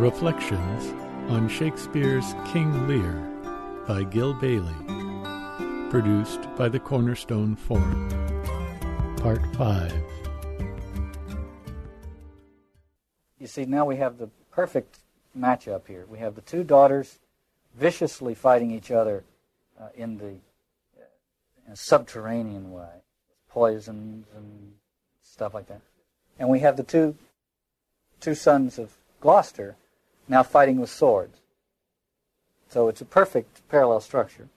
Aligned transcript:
Reflections 0.00 0.94
on 1.30 1.46
Shakespeare's 1.46 2.34
King 2.46 2.88
Lear 2.88 3.12
by 3.86 4.02
Gil 4.02 4.32
Bailie. 4.32 4.72
Produced 5.90 6.40
by 6.56 6.70
the 6.70 6.80
Cornerstone 6.80 7.54
Forum. 7.54 8.08
Part 9.18 9.42
5. 9.56 9.92
You 13.38 13.46
see, 13.46 13.66
now 13.66 13.84
we 13.84 13.96
have 13.96 14.16
the 14.16 14.30
perfect 14.50 15.00
matchup 15.38 15.86
here. 15.86 16.06
We 16.08 16.16
have 16.20 16.34
the 16.34 16.40
two 16.40 16.64
daughters 16.64 17.18
viciously 17.74 18.34
fighting 18.34 18.70
each 18.70 18.90
other 18.90 19.22
uh, 19.78 19.88
in 19.94 20.16
the 20.16 20.36
uh, 20.98 21.04
in 21.68 21.76
subterranean 21.76 22.72
way, 22.72 23.02
poisons 23.50 24.24
and 24.34 24.72
stuff 25.22 25.52
like 25.52 25.68
that. 25.68 25.82
And 26.38 26.48
we 26.48 26.60
have 26.60 26.78
the 26.78 26.84
two 26.84 27.16
two 28.18 28.34
sons 28.34 28.78
of 28.78 28.96
Gloucester 29.20 29.76
now 30.30 30.44
fighting 30.44 30.80
with 30.80 30.88
swords. 30.88 31.38
So 32.68 32.86
it's 32.86 33.00
a 33.00 33.04
perfect 33.04 33.68
parallel 33.68 34.00
structure. 34.00 34.48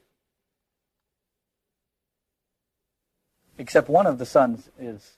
Except 3.58 3.88
one 3.88 4.06
of 4.06 4.18
the 4.18 4.24
sons 4.24 4.70
is 4.78 5.16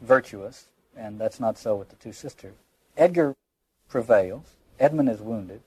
virtuous, 0.00 0.66
and 0.96 1.20
that's 1.20 1.40
not 1.40 1.58
so 1.58 1.74
with 1.74 1.88
the 1.90 1.96
two 1.96 2.12
sisters. 2.12 2.54
Edgar 2.96 3.34
prevails. 3.88 4.54
Edmund 4.78 5.08
is 5.08 5.20
wounded. 5.20 5.62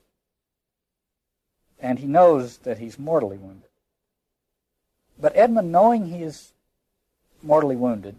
And 1.77 1.99
he 1.99 2.07
knows 2.07 2.59
that 2.59 2.77
he's 2.77 2.97
mortally 2.97 3.37
wounded. 3.37 3.69
But 5.19 5.35
Edmund, 5.35 5.73
knowing 5.73 6.07
he 6.07 6.23
is 6.23 6.53
mortally 7.43 7.75
wounded, 7.75 8.15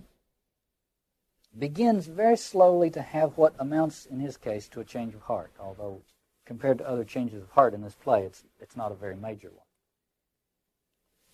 begins 1.59 2.06
very 2.06 2.37
slowly 2.37 2.91
to 2.91 3.02
have 3.02 3.37
what 3.37 3.55
amounts, 3.59 4.06
in 4.06 4.20
his 4.20 4.37
case, 4.37 4.69
to 4.69 4.80
a 4.80 4.84
change 4.84 5.15
of 5.15 5.23
heart, 5.23 5.51
although 5.60 6.01
compared 6.45 6.79
to 6.79 6.88
other 6.88 7.04
changes 7.04 7.43
of 7.43 7.51
heart 7.51 7.74
in 7.74 7.82
this 7.82 7.95
play, 7.95 8.23
it's, 8.24 8.45
it's 8.60 8.77
not 8.77 8.93
a 8.93 8.96
very 8.96 9.16
major 9.16 9.49
one. 9.49 9.66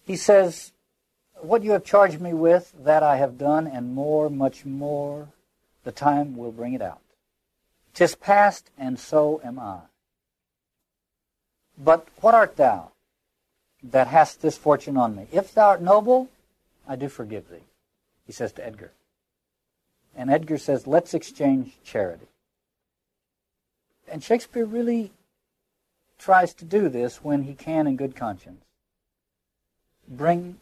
He 0.05 0.17
says, 0.17 0.73
What 1.41 1.63
you 1.63 1.73
have 1.73 1.85
charged 1.85 2.21
me 2.21 2.33
with, 2.33 2.73
that 2.85 3.03
I 3.03 3.17
have 3.17 3.39
done, 3.39 3.67
and 3.67 3.95
more, 3.95 4.29
much 4.29 4.65
more, 4.65 5.29
the 5.85 5.93
time 5.93 6.37
will 6.37 6.53
bring 6.53 6.75
it 6.75 6.83
out. 6.83 7.01
Tis 7.95 8.15
past, 8.15 8.71
and 8.79 8.99
so 8.99 9.41
am 9.45 9.59
I. 9.59 9.81
But 11.77 12.09
what 12.21 12.35
art 12.35 12.57
thou 12.57 12.93
that 13.83 14.09
hast 14.09 14.43
this 14.43 14.59
fortune 14.59 14.97
on 14.97 15.15
me? 15.15 15.27
If 15.33 15.55
thou 15.55 15.69
art 15.69 15.83
noble, 15.83 16.29
I 16.87 16.97
do 16.97 17.09
forgive 17.09 17.49
thee, 17.49 17.65
he 18.27 18.33
says 18.33 18.53
to 18.53 18.67
Edgar. 18.67 18.93
And 20.19 20.33
Edgar 20.33 20.59
says, 20.59 20.89
let's 20.89 21.15
exchange 21.15 21.79
charity. 21.85 22.27
And 24.11 24.21
Shakespeare 24.21 24.65
really 24.65 25.13
tries 26.19 26.53
to 26.55 26.65
do 26.65 26.89
this 26.89 27.23
when 27.23 27.45
he 27.45 27.55
can 27.55 27.87
in 27.87 27.97
good 27.97 28.17
conscience. 28.17 28.65
Bring 30.09 30.59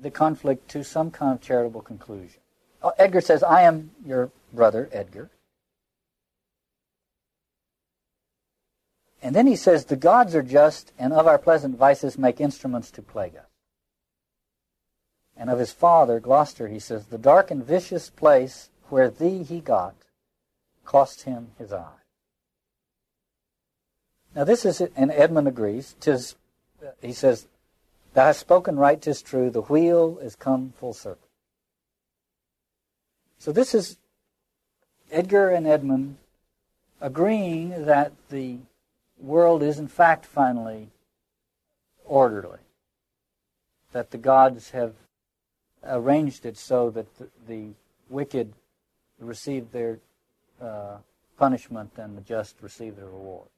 the 0.00 0.12
conflict 0.12 0.70
to 0.70 0.84
some 0.84 1.10
kind 1.10 1.34
of 1.34 1.40
charitable 1.40 1.80
conclusion. 1.82 2.38
Oh, 2.84 2.92
Edgar 2.98 3.20
says, 3.20 3.42
I 3.42 3.62
am 3.62 3.90
your 4.06 4.30
brother, 4.52 4.88
Edgar. 4.92 5.28
And 9.20 9.34
then 9.34 9.48
he 9.48 9.56
says, 9.56 9.86
The 9.86 9.96
gods 9.96 10.36
are 10.36 10.42
just, 10.42 10.92
and 11.00 11.12
of 11.12 11.26
our 11.26 11.38
pleasant 11.38 11.76
vices 11.76 12.16
make 12.16 12.40
instruments 12.40 12.92
to 12.92 13.02
plague 13.02 13.34
us. 13.34 13.48
And 15.36 15.50
of 15.50 15.58
his 15.58 15.72
father, 15.72 16.20
Gloucester, 16.20 16.68
he 16.68 16.78
says, 16.78 17.06
The 17.06 17.18
dark 17.18 17.50
and 17.50 17.64
vicious 17.64 18.08
place 18.08 18.70
where 18.90 19.10
thee 19.10 19.42
he 19.42 19.60
got 19.60 19.94
cost 20.84 21.22
him 21.22 21.52
his 21.58 21.72
eye. 21.72 22.00
Now 24.34 24.44
this 24.44 24.64
is, 24.64 24.80
and 24.80 25.10
Edmund 25.10 25.48
agrees, 25.48 25.96
tis, 26.00 26.36
uh, 26.84 26.90
he 27.00 27.12
says, 27.12 27.46
thou 28.14 28.26
hast 28.26 28.40
spoken 28.40 28.76
right, 28.76 29.00
tis 29.00 29.22
true, 29.22 29.50
the 29.50 29.62
wheel 29.62 30.18
is 30.18 30.36
come 30.36 30.72
full 30.78 30.94
circle. 30.94 31.28
So 33.38 33.52
this 33.52 33.74
is 33.74 33.96
Edgar 35.10 35.50
and 35.50 35.66
Edmund 35.66 36.16
agreeing 37.00 37.86
that 37.86 38.12
the 38.28 38.58
world 39.18 39.62
is 39.62 39.78
in 39.78 39.88
fact 39.88 40.26
finally 40.26 40.88
orderly, 42.04 42.58
that 43.92 44.10
the 44.10 44.18
gods 44.18 44.70
have 44.70 44.94
arranged 45.84 46.44
it 46.44 46.56
so 46.56 46.90
that 46.90 47.06
the, 47.18 47.28
the 47.46 47.68
wicked 48.08 48.52
receive 49.24 49.72
their 49.72 49.98
uh, 50.60 50.96
punishment 51.38 51.92
and 51.96 52.16
the 52.16 52.22
just 52.22 52.56
receive 52.60 52.96
their 52.96 53.06
reward. 53.06 53.48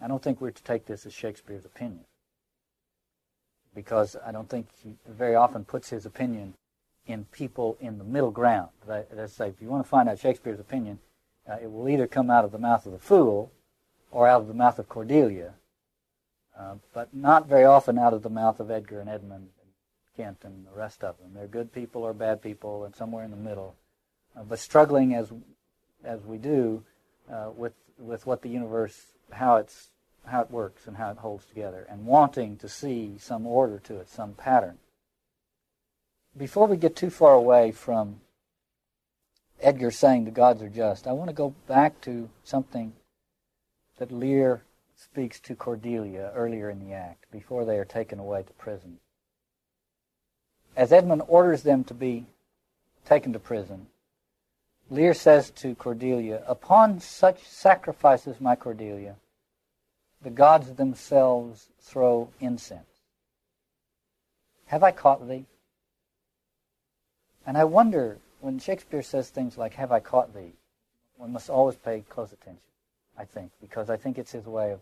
I 0.00 0.08
don't 0.08 0.22
think 0.22 0.40
we're 0.40 0.50
to 0.50 0.62
take 0.62 0.86
this 0.86 1.06
as 1.06 1.14
Shakespeare's 1.14 1.64
opinion 1.64 2.04
because 3.74 4.16
I 4.26 4.32
don't 4.32 4.48
think 4.48 4.68
he 4.82 4.94
very 5.06 5.34
often 5.34 5.64
puts 5.64 5.90
his 5.90 6.06
opinion 6.06 6.54
in 7.06 7.26
people 7.26 7.76
in 7.80 7.98
the 7.98 8.04
middle 8.04 8.30
ground. 8.30 8.70
Say, 8.86 9.48
if 9.48 9.60
you 9.60 9.68
want 9.68 9.84
to 9.84 9.88
find 9.88 10.08
out 10.08 10.18
Shakespeare's 10.18 10.58
opinion, 10.58 10.98
uh, 11.48 11.56
it 11.62 11.70
will 11.70 11.88
either 11.88 12.06
come 12.06 12.30
out 12.30 12.44
of 12.44 12.52
the 12.52 12.58
mouth 12.58 12.86
of 12.86 12.92
the 12.92 12.98
fool 12.98 13.52
or 14.10 14.26
out 14.26 14.40
of 14.40 14.48
the 14.48 14.54
mouth 14.54 14.78
of 14.78 14.88
Cordelia, 14.88 15.52
uh, 16.58 16.74
but 16.94 17.14
not 17.14 17.46
very 17.46 17.64
often 17.64 17.98
out 17.98 18.14
of 18.14 18.22
the 18.22 18.30
mouth 18.30 18.58
of 18.58 18.70
Edgar 18.70 19.00
and 19.00 19.10
Edmund 19.10 19.50
and 19.60 19.70
Kent 20.16 20.38
and 20.42 20.66
the 20.66 20.76
rest 20.76 21.04
of 21.04 21.18
them. 21.18 21.32
They're 21.34 21.46
good 21.46 21.72
people 21.72 22.02
or 22.02 22.14
bad 22.14 22.42
people, 22.42 22.84
and 22.84 22.96
somewhere 22.96 23.24
in 23.24 23.30
the 23.30 23.36
middle. 23.36 23.76
Uh, 24.36 24.42
but 24.42 24.58
struggling 24.58 25.14
as 25.14 25.32
as 26.04 26.20
we 26.24 26.36
do 26.36 26.84
uh, 27.32 27.50
with 27.56 27.72
with 27.98 28.26
what 28.26 28.42
the 28.42 28.48
universe, 28.48 29.06
how 29.32 29.56
it's 29.56 29.88
how 30.26 30.42
it 30.42 30.50
works 30.50 30.86
and 30.86 30.96
how 30.96 31.10
it 31.10 31.18
holds 31.18 31.46
together, 31.46 31.86
and 31.88 32.04
wanting 32.04 32.56
to 32.58 32.68
see 32.68 33.16
some 33.18 33.46
order 33.46 33.78
to 33.78 33.96
it, 33.96 34.08
some 34.08 34.34
pattern. 34.34 34.78
Before 36.36 36.66
we 36.66 36.76
get 36.76 36.96
too 36.96 37.10
far 37.10 37.32
away 37.32 37.72
from 37.72 38.20
Edgar 39.62 39.90
saying 39.90 40.24
the 40.24 40.30
gods 40.30 40.60
are 40.62 40.68
just, 40.68 41.06
I 41.06 41.12
want 41.12 41.30
to 41.30 41.34
go 41.34 41.54
back 41.66 42.00
to 42.02 42.28
something 42.44 42.92
that 43.98 44.12
Lear 44.12 44.62
speaks 44.94 45.40
to 45.40 45.54
Cordelia 45.54 46.32
earlier 46.34 46.68
in 46.68 46.86
the 46.86 46.92
act, 46.92 47.30
before 47.30 47.64
they 47.64 47.78
are 47.78 47.84
taken 47.84 48.18
away 48.18 48.42
to 48.42 48.52
prison. 48.54 48.98
As 50.76 50.92
Edmund 50.92 51.22
orders 51.26 51.62
them 51.62 51.84
to 51.84 51.94
be 51.94 52.26
taken 53.06 53.32
to 53.32 53.38
prison, 53.38 53.86
Lear 54.88 55.14
says 55.14 55.50
to 55.50 55.74
Cordelia, 55.74 56.42
Upon 56.46 57.00
such 57.00 57.42
sacrifices, 57.44 58.40
my 58.40 58.54
Cordelia, 58.54 59.16
the 60.22 60.30
gods 60.30 60.74
themselves 60.74 61.68
throw 61.80 62.30
incense. 62.40 63.02
Have 64.66 64.82
I 64.82 64.92
caught 64.92 65.28
thee? 65.28 65.46
And 67.46 67.56
I 67.56 67.64
wonder, 67.64 68.18
when 68.40 68.58
Shakespeare 68.58 69.02
says 69.02 69.30
things 69.30 69.58
like, 69.58 69.74
Have 69.74 69.92
I 69.92 70.00
caught 70.00 70.34
thee? 70.34 70.52
one 71.16 71.32
must 71.32 71.48
always 71.50 71.76
pay 71.76 72.04
close 72.08 72.32
attention, 72.32 72.60
I 73.16 73.24
think, 73.24 73.50
because 73.60 73.90
I 73.90 73.96
think 73.96 74.18
it's 74.18 74.32
his 74.32 74.46
way 74.46 74.72
of 74.72 74.80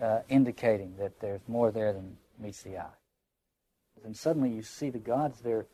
uh, 0.00 0.20
indicating 0.28 0.94
that 0.98 1.20
there's 1.20 1.42
more 1.46 1.70
there 1.70 1.92
than 1.92 2.16
meets 2.38 2.62
the 2.62 2.78
eye. 2.78 2.96
And 4.04 4.16
suddenly 4.16 4.50
you 4.50 4.62
see 4.62 4.88
the 4.88 4.98
gods, 4.98 5.40
they're, 5.40 5.66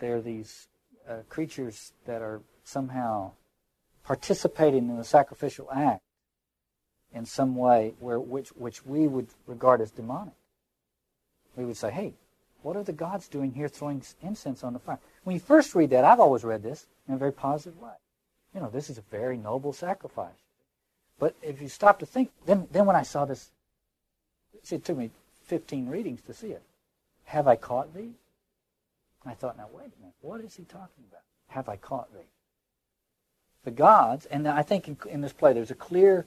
they're 0.00 0.20
these 0.20 0.66
uh, 1.10 1.22
creatures 1.28 1.92
that 2.06 2.22
are 2.22 2.40
somehow 2.62 3.32
participating 4.04 4.88
in 4.88 4.96
the 4.96 5.04
sacrificial 5.04 5.68
act 5.72 6.02
in 7.12 7.26
some 7.26 7.56
way 7.56 7.94
where 7.98 8.20
which 8.20 8.50
which 8.50 8.86
we 8.86 9.08
would 9.08 9.28
regard 9.46 9.80
as 9.80 9.90
demonic. 9.90 10.34
We 11.56 11.64
would 11.64 11.76
say, 11.76 11.90
"Hey, 11.90 12.14
what 12.62 12.76
are 12.76 12.84
the 12.84 12.92
gods 12.92 13.28
doing 13.28 13.52
here 13.52 13.68
throwing 13.68 14.02
incense 14.22 14.62
on 14.62 14.72
the 14.72 14.78
fire?" 14.78 15.00
When 15.24 15.34
you 15.34 15.40
first 15.40 15.74
read 15.74 15.90
that, 15.90 16.04
I've 16.04 16.20
always 16.20 16.44
read 16.44 16.62
this 16.62 16.86
in 17.08 17.14
a 17.14 17.18
very 17.18 17.32
positive 17.32 17.80
way. 17.80 17.94
You 18.54 18.60
know, 18.60 18.70
this 18.70 18.88
is 18.88 18.98
a 18.98 19.02
very 19.02 19.36
noble 19.36 19.72
sacrifice. 19.72 20.38
But 21.18 21.34
if 21.42 21.60
you 21.60 21.68
stop 21.68 21.98
to 21.98 22.06
think, 22.06 22.30
then 22.46 22.68
then 22.70 22.86
when 22.86 22.96
I 22.96 23.02
saw 23.02 23.24
this, 23.24 23.50
see, 24.62 24.76
it 24.76 24.84
took 24.84 24.96
me 24.96 25.10
15 25.46 25.88
readings 25.88 26.22
to 26.22 26.32
see 26.32 26.52
it. 26.52 26.62
Have 27.24 27.48
I 27.48 27.56
caught 27.56 27.94
thee? 27.94 28.14
I 29.24 29.34
thought, 29.34 29.56
now 29.56 29.68
wait 29.72 29.92
a 29.96 30.00
minute, 30.00 30.14
what 30.20 30.40
is 30.40 30.54
he 30.56 30.64
talking 30.64 31.04
about? 31.10 31.22
Have 31.48 31.68
I 31.68 31.76
caught 31.76 32.12
thee? 32.12 32.28
The 33.64 33.70
gods, 33.70 34.26
and 34.26 34.48
I 34.48 34.62
think 34.62 34.88
in, 34.88 34.96
in 35.08 35.20
this 35.20 35.32
play 35.32 35.52
there's 35.52 35.70
a 35.70 35.74
clear 35.74 36.26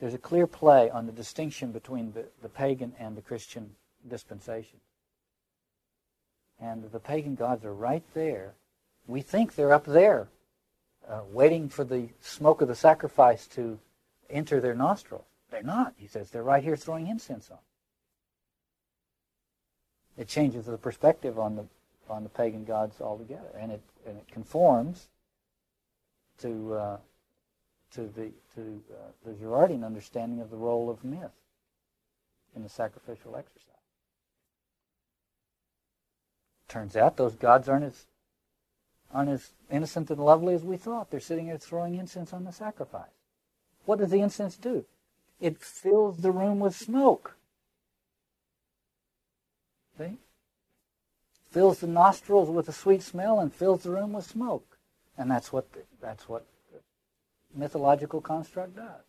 there's 0.00 0.14
a 0.14 0.18
clear 0.18 0.46
play 0.46 0.90
on 0.90 1.06
the 1.06 1.12
distinction 1.12 1.70
between 1.70 2.12
the, 2.12 2.26
the 2.42 2.48
pagan 2.48 2.92
and 2.98 3.16
the 3.16 3.22
Christian 3.22 3.70
dispensation. 4.08 4.80
And 6.60 6.90
the 6.90 6.98
pagan 6.98 7.36
gods 7.36 7.64
are 7.64 7.72
right 7.72 8.02
there. 8.12 8.54
We 9.06 9.20
think 9.20 9.54
they're 9.54 9.72
up 9.72 9.84
there, 9.84 10.28
uh, 11.08 11.20
waiting 11.30 11.68
for 11.68 11.84
the 11.84 12.08
smoke 12.20 12.60
of 12.60 12.68
the 12.68 12.74
sacrifice 12.74 13.46
to 13.48 13.78
enter 14.28 14.60
their 14.60 14.74
nostrils. 14.74 15.24
They're 15.50 15.62
not. 15.62 15.94
He 15.96 16.06
says 16.06 16.30
they're 16.30 16.42
right 16.42 16.64
here 16.64 16.76
throwing 16.76 17.06
incense 17.06 17.50
on. 17.50 17.58
It 20.16 20.28
changes 20.28 20.66
the 20.66 20.76
perspective 20.76 21.38
on 21.38 21.56
the 21.56 21.66
on 22.08 22.22
the 22.22 22.28
pagan 22.28 22.64
gods 22.64 23.00
altogether, 23.00 23.56
and 23.58 23.72
it 23.72 23.82
and 24.06 24.16
it 24.16 24.28
conforms 24.30 25.08
to 26.38 26.74
uh, 26.74 26.96
to 27.92 28.02
the 28.02 28.32
to 28.54 28.82
uh, 28.92 29.10
the 29.24 29.32
Girardian 29.32 29.84
understanding 29.84 30.40
of 30.40 30.50
the 30.50 30.56
role 30.56 30.90
of 30.90 31.04
myth 31.04 31.32
in 32.54 32.62
the 32.62 32.68
sacrificial 32.68 33.36
exercise. 33.36 33.70
Turns 36.68 36.96
out 36.96 37.16
those 37.16 37.34
gods 37.34 37.68
aren't 37.68 37.84
as 37.84 38.06
aren't 39.12 39.30
as 39.30 39.52
innocent 39.70 40.10
and 40.10 40.20
lovely 40.20 40.54
as 40.54 40.64
we 40.64 40.76
thought. 40.76 41.10
They're 41.10 41.20
sitting 41.20 41.46
there 41.46 41.58
throwing 41.58 41.94
incense 41.94 42.32
on 42.32 42.44
the 42.44 42.52
sacrifice. 42.52 43.14
What 43.84 43.98
does 43.98 44.10
the 44.10 44.20
incense 44.20 44.56
do? 44.56 44.84
It 45.40 45.58
fills 45.58 46.18
the 46.18 46.30
room 46.30 46.58
with 46.58 46.74
smoke. 46.74 47.36
See? 49.98 50.18
Fills 51.54 51.78
the 51.78 51.86
nostrils 51.86 52.50
with 52.50 52.68
a 52.68 52.72
sweet 52.72 53.00
smell 53.00 53.38
and 53.38 53.54
fills 53.54 53.84
the 53.84 53.90
room 53.92 54.12
with 54.12 54.26
smoke. 54.26 54.76
And 55.16 55.30
that's 55.30 55.52
what 55.52 55.72
the, 55.72 55.82
that's 56.02 56.28
what 56.28 56.44
mythological 57.54 58.20
construct 58.20 58.74
does. 58.74 59.04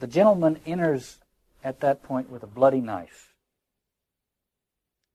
The 0.00 0.06
gentleman 0.06 0.60
enters 0.66 1.16
at 1.64 1.80
that 1.80 2.02
point 2.02 2.28
with 2.28 2.42
a 2.42 2.46
bloody 2.46 2.82
knife, 2.82 3.32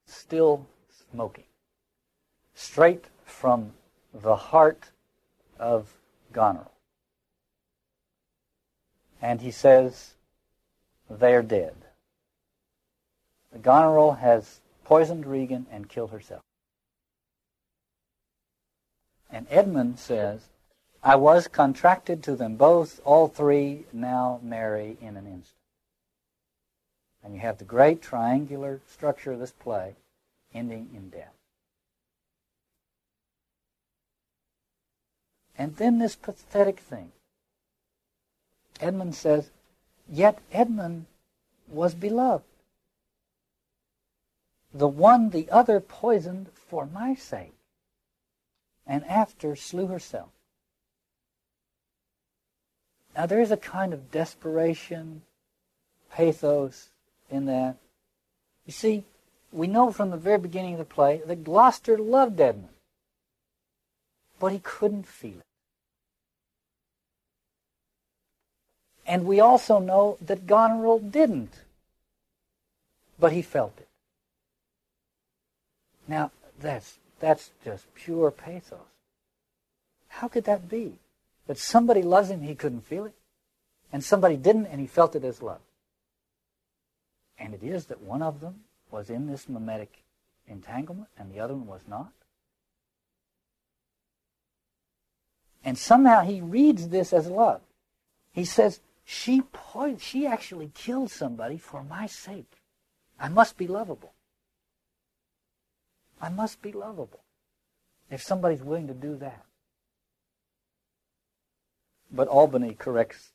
still 0.07 0.65
smoking, 1.11 1.43
straight 2.55 3.05
from 3.25 3.73
the 4.11 4.35
heart 4.35 4.89
of 5.59 5.93
Goneril. 6.33 6.71
And 9.21 9.41
he 9.41 9.51
says, 9.51 10.15
They're 11.07 11.43
dead. 11.43 11.75
The 13.51 13.59
goneril 13.59 14.13
has 14.13 14.61
poisoned 14.83 15.25
Regan 15.25 15.65
and 15.71 15.89
killed 15.89 16.11
herself. 16.11 16.41
And 19.31 19.47
Edmund 19.49 19.99
says, 19.99 20.49
I 21.03 21.15
was 21.15 21.47
contracted 21.47 22.23
to 22.23 22.35
them 22.35 22.55
both, 22.55 22.99
all 23.05 23.27
three 23.27 23.85
now 23.93 24.39
marry 24.43 24.97
in 25.01 25.15
an 25.15 25.25
instant. 25.25 25.55
And 27.23 27.33
you 27.33 27.39
have 27.39 27.57
the 27.57 27.65
great 27.65 28.01
triangular 28.01 28.81
structure 28.87 29.31
of 29.31 29.39
this 29.39 29.51
play 29.51 29.95
ending 30.53 30.89
in 30.95 31.09
death. 31.09 31.33
And 35.57 35.75
then 35.75 35.99
this 35.99 36.15
pathetic 36.15 36.79
thing. 36.79 37.11
Edmund 38.79 39.15
says, 39.15 39.51
Yet 40.07 40.39
Edmund 40.51 41.05
was 41.67 41.93
beloved. 41.93 42.45
The 44.73 44.87
one 44.87 45.29
the 45.29 45.49
other 45.49 45.79
poisoned 45.79 46.47
for 46.53 46.85
my 46.85 47.15
sake 47.15 47.53
and 48.85 49.05
after 49.05 49.55
slew 49.55 49.87
herself. 49.87 50.29
Now, 53.15 53.25
there 53.25 53.41
is 53.41 53.51
a 53.51 53.57
kind 53.57 53.93
of 53.93 54.11
desperation, 54.11 55.23
pathos 56.11 56.89
in 57.29 57.45
that. 57.45 57.75
You 58.65 58.73
see, 58.73 59.03
we 59.51 59.67
know 59.67 59.91
from 59.91 60.09
the 60.09 60.17
very 60.17 60.37
beginning 60.37 60.73
of 60.73 60.79
the 60.79 60.85
play 60.85 61.21
that 61.25 61.43
Gloucester 61.43 61.97
loved 61.97 62.39
Edmund, 62.39 62.69
but 64.39 64.51
he 64.51 64.59
couldn't 64.59 65.07
feel 65.07 65.37
it. 65.39 65.45
And 69.05 69.25
we 69.25 69.39
also 69.39 69.79
know 69.79 70.17
that 70.21 70.47
Goneril 70.47 70.99
didn't, 70.99 71.53
but 73.19 73.33
he 73.33 73.41
felt 73.41 73.73
it. 73.79 73.88
Now, 76.09 76.31
that's 76.59 76.97
that's 77.19 77.51
just 77.63 77.93
pure 77.93 78.31
pathos. 78.31 78.79
How 80.07 80.27
could 80.27 80.45
that 80.45 80.67
be? 80.67 80.97
That 81.45 81.59
somebody 81.59 82.01
loves 82.01 82.31
him, 82.31 82.41
he 82.41 82.55
couldn't 82.55 82.87
feel 82.87 83.05
it, 83.05 83.13
and 83.93 84.03
somebody 84.03 84.35
didn't, 84.35 84.65
and 84.65 84.81
he 84.81 84.87
felt 84.87 85.15
it 85.15 85.23
as 85.23 85.43
love. 85.43 85.61
And 87.37 87.53
it 87.53 87.63
is 87.63 87.85
that 87.85 88.01
one 88.01 88.23
of 88.23 88.41
them 88.41 88.61
was 88.89 89.11
in 89.11 89.27
this 89.27 89.47
mimetic 89.47 90.03
entanglement, 90.47 91.09
and 91.17 91.31
the 91.31 91.39
other 91.39 91.53
one 91.53 91.67
was 91.67 91.81
not. 91.87 92.11
And 95.63 95.77
somehow 95.77 96.21
he 96.21 96.41
reads 96.41 96.89
this 96.89 97.13
as 97.13 97.27
love. 97.27 97.61
He 98.31 98.45
says, 98.45 98.79
she, 99.05 99.41
po- 99.53 99.97
she 99.99 100.25
actually 100.25 100.71
killed 100.73 101.11
somebody 101.11 101.57
for 101.57 101.83
my 101.83 102.07
sake. 102.07 102.61
I 103.19 103.29
must 103.29 103.57
be 103.57 103.67
lovable. 103.67 104.13
I 106.21 106.29
must 106.29 106.61
be 106.61 106.71
lovable 106.71 107.21
if 108.09 108.21
somebody's 108.21 108.63
willing 108.63 108.87
to 108.87 108.93
do 108.93 109.15
that. 109.17 109.45
But 112.11 112.27
Albany 112.27 112.73
corrects 112.73 113.31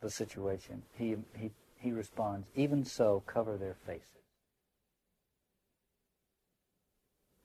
the 0.00 0.10
situation. 0.10 0.82
He, 0.96 1.16
he, 1.36 1.50
he 1.78 1.92
responds, 1.92 2.46
even 2.54 2.84
so, 2.84 3.22
cover 3.26 3.56
their 3.56 3.76
faces. 3.86 4.02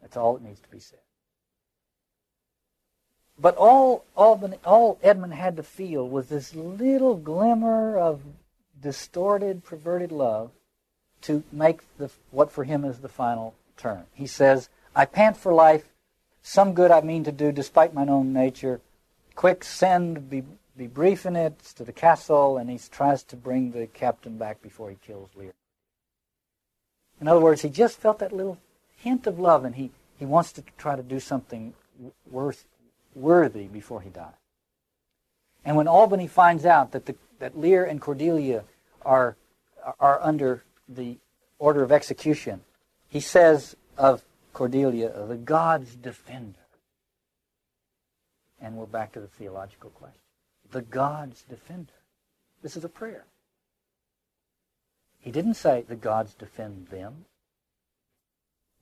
That's 0.01 0.17
all 0.17 0.33
that 0.33 0.43
needs 0.43 0.59
to 0.59 0.69
be 0.69 0.79
said. 0.79 0.99
But 3.39 3.55
all 3.57 4.05
Albany, 4.15 4.57
all 4.65 4.99
Edmund 5.01 5.33
had 5.33 5.55
to 5.57 5.63
feel 5.63 6.07
was 6.07 6.27
this 6.27 6.53
little 6.53 7.15
glimmer 7.15 7.97
of 7.97 8.21
distorted, 8.79 9.63
perverted 9.63 10.11
love 10.11 10.51
to 11.21 11.43
make 11.51 11.81
the, 11.97 12.09
what 12.31 12.51
for 12.51 12.63
him 12.63 12.83
is 12.83 12.99
the 12.99 13.09
final 13.09 13.55
He 14.13 14.27
says, 14.27 14.69
I 14.95 15.05
pant 15.05 15.37
for 15.37 15.53
life, 15.53 15.85
some 16.41 16.73
good 16.73 16.91
I 16.91 17.01
mean 17.01 17.23
to 17.23 17.31
do 17.31 17.51
despite 17.51 17.93
mine 17.93 18.09
own 18.09 18.33
nature. 18.33 18.81
Quick, 19.35 19.63
send, 19.63 20.29
be, 20.29 20.43
be 20.77 20.87
brief 20.87 21.25
in 21.25 21.35
it, 21.35 21.59
to 21.75 21.83
the 21.83 21.93
castle, 21.93 22.57
and 22.57 22.69
he 22.69 22.79
tries 22.91 23.23
to 23.23 23.35
bring 23.35 23.71
the 23.71 23.87
captain 23.87 24.37
back 24.37 24.61
before 24.61 24.89
he 24.89 24.97
kills 25.05 25.29
Lear. 25.35 25.53
In 27.19 27.27
other 27.27 27.39
words, 27.39 27.61
he 27.61 27.69
just 27.69 27.99
felt 27.99 28.19
that 28.19 28.33
little 28.33 28.57
hint 28.97 29.27
of 29.27 29.39
love, 29.39 29.63
and 29.63 29.75
he, 29.75 29.91
he 30.17 30.25
wants 30.25 30.51
to 30.53 30.63
try 30.77 30.95
to 30.95 31.03
do 31.03 31.19
something 31.19 31.73
worth, 32.29 32.65
worthy 33.15 33.67
before 33.67 34.01
he 34.01 34.09
dies. 34.09 34.33
And 35.63 35.75
when 35.75 35.87
Albany 35.87 36.27
finds 36.27 36.65
out 36.65 36.91
that, 36.91 37.05
the, 37.05 37.15
that 37.39 37.57
Lear 37.57 37.85
and 37.85 38.01
Cordelia 38.01 38.63
are, 39.03 39.37
are 39.99 40.19
under 40.21 40.63
the 40.89 41.17
order 41.59 41.83
of 41.83 41.91
execution, 41.91 42.61
he 43.11 43.19
says 43.19 43.75
of 43.97 44.23
Cordelia, 44.53 45.11
the 45.27 45.35
God's 45.35 45.95
defender. 45.95 46.57
And 48.61 48.77
we're 48.77 48.85
back 48.85 49.11
to 49.11 49.19
the 49.19 49.27
theological 49.27 49.89
question. 49.89 50.21
The 50.71 50.81
God's 50.81 51.41
defender. 51.43 51.91
This 52.63 52.77
is 52.77 52.85
a 52.85 52.89
prayer. 52.89 53.25
He 55.19 55.29
didn't 55.29 55.55
say 55.55 55.83
the 55.85 55.97
gods 55.97 56.33
defend 56.33 56.87
them. 56.87 57.25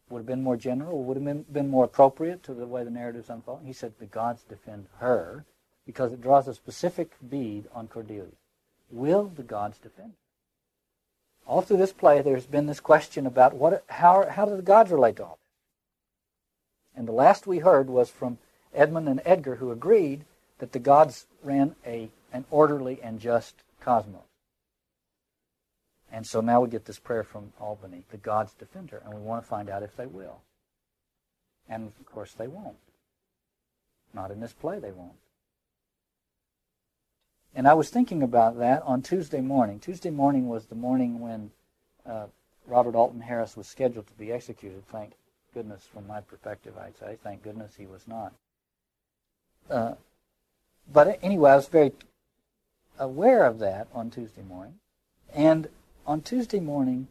Would 0.09 0.19
have 0.19 0.27
been 0.27 0.43
more 0.43 0.57
general, 0.57 1.03
would 1.03 1.17
have 1.17 1.51
been, 1.51 1.69
more 1.69 1.85
appropriate 1.85 2.43
to 2.43 2.53
the 2.53 2.67
way 2.67 2.83
the 2.83 2.91
narrative's 2.91 3.31
unfolding. 3.31 3.65
He 3.65 3.73
said 3.73 3.93
the 3.97 4.05
gods 4.05 4.43
defend 4.43 4.85
her 4.99 5.45
because 5.87 6.13
it 6.13 6.21
draws 6.21 6.47
a 6.47 6.53
specific 6.53 7.13
bead 7.27 7.65
on 7.73 7.87
Cordelia. 7.87 8.37
Will 8.91 9.25
the 9.25 9.43
gods 9.43 9.79
defend 9.79 10.11
her? 10.11 10.28
All 11.49 11.61
through 11.63 11.77
this 11.77 11.91
play, 11.91 12.21
there's 12.21 12.45
been 12.45 12.67
this 12.67 12.79
question 12.79 13.25
about 13.25 13.55
what, 13.55 13.83
how, 13.87 14.29
how 14.29 14.45
do 14.45 14.55
the 14.55 14.61
gods 14.61 14.91
relate 14.91 15.15
to 15.15 15.23
all 15.23 15.39
this? 15.39 16.99
And 16.99 17.07
the 17.07 17.11
last 17.11 17.47
we 17.47 17.59
heard 17.59 17.89
was 17.89 18.11
from 18.11 18.37
Edmund 18.73 19.09
and 19.09 19.19
Edgar, 19.25 19.55
who 19.55 19.71
agreed 19.71 20.25
that 20.59 20.73
the 20.73 20.79
gods 20.79 21.25
ran 21.43 21.75
a, 21.83 22.09
an 22.31 22.45
orderly 22.51 22.99
and 23.01 23.19
just 23.19 23.55
cosmos. 23.81 24.21
And 26.11 26.27
so 26.27 26.39
now 26.39 26.61
we 26.61 26.69
get 26.69 26.85
this 26.85 26.99
prayer 26.99 27.23
from 27.23 27.53
Albany, 27.59 28.03
the 28.11 28.17
gods 28.17 28.53
defend 28.53 28.91
her, 28.91 29.01
and 29.03 29.15
we 29.15 29.21
want 29.21 29.43
to 29.43 29.49
find 29.49 29.69
out 29.69 29.81
if 29.81 29.95
they 29.97 30.05
will. 30.05 30.41
And 31.67 31.91
of 31.99 32.05
course 32.05 32.33
they 32.33 32.47
won't. 32.47 32.77
Not 34.13 34.29
in 34.29 34.39
this 34.39 34.53
play, 34.53 34.79
they 34.79 34.91
won't. 34.91 35.13
And 37.55 37.67
I 37.67 37.73
was 37.73 37.89
thinking 37.89 38.23
about 38.23 38.57
that 38.59 38.83
on 38.83 39.01
Tuesday 39.01 39.41
morning. 39.41 39.79
Tuesday 39.79 40.09
morning 40.11 40.47
was 40.47 40.65
the 40.65 40.75
morning 40.75 41.19
when 41.19 41.51
uh, 42.05 42.27
Robert 42.67 42.95
Alton 42.95 43.21
Harris 43.21 43.57
was 43.57 43.67
scheduled 43.67 44.07
to 44.07 44.13
be 44.13 44.31
executed. 44.31 44.85
Thank 44.87 45.13
goodness, 45.53 45.87
from 45.91 46.07
my 46.07 46.21
perspective, 46.21 46.75
I'd 46.77 46.97
say. 46.97 47.17
Thank 47.23 47.43
goodness 47.43 47.73
he 47.75 47.87
was 47.87 48.07
not. 48.07 48.33
Uh, 49.69 49.95
but 50.91 51.19
anyway, 51.21 51.51
I 51.51 51.55
was 51.55 51.67
very 51.67 51.91
aware 52.97 53.45
of 53.45 53.59
that 53.59 53.87
on 53.93 54.09
Tuesday 54.09 54.43
morning. 54.43 54.75
And 55.33 55.69
on 56.05 56.21
Tuesday 56.21 56.59
morning, 56.59 57.07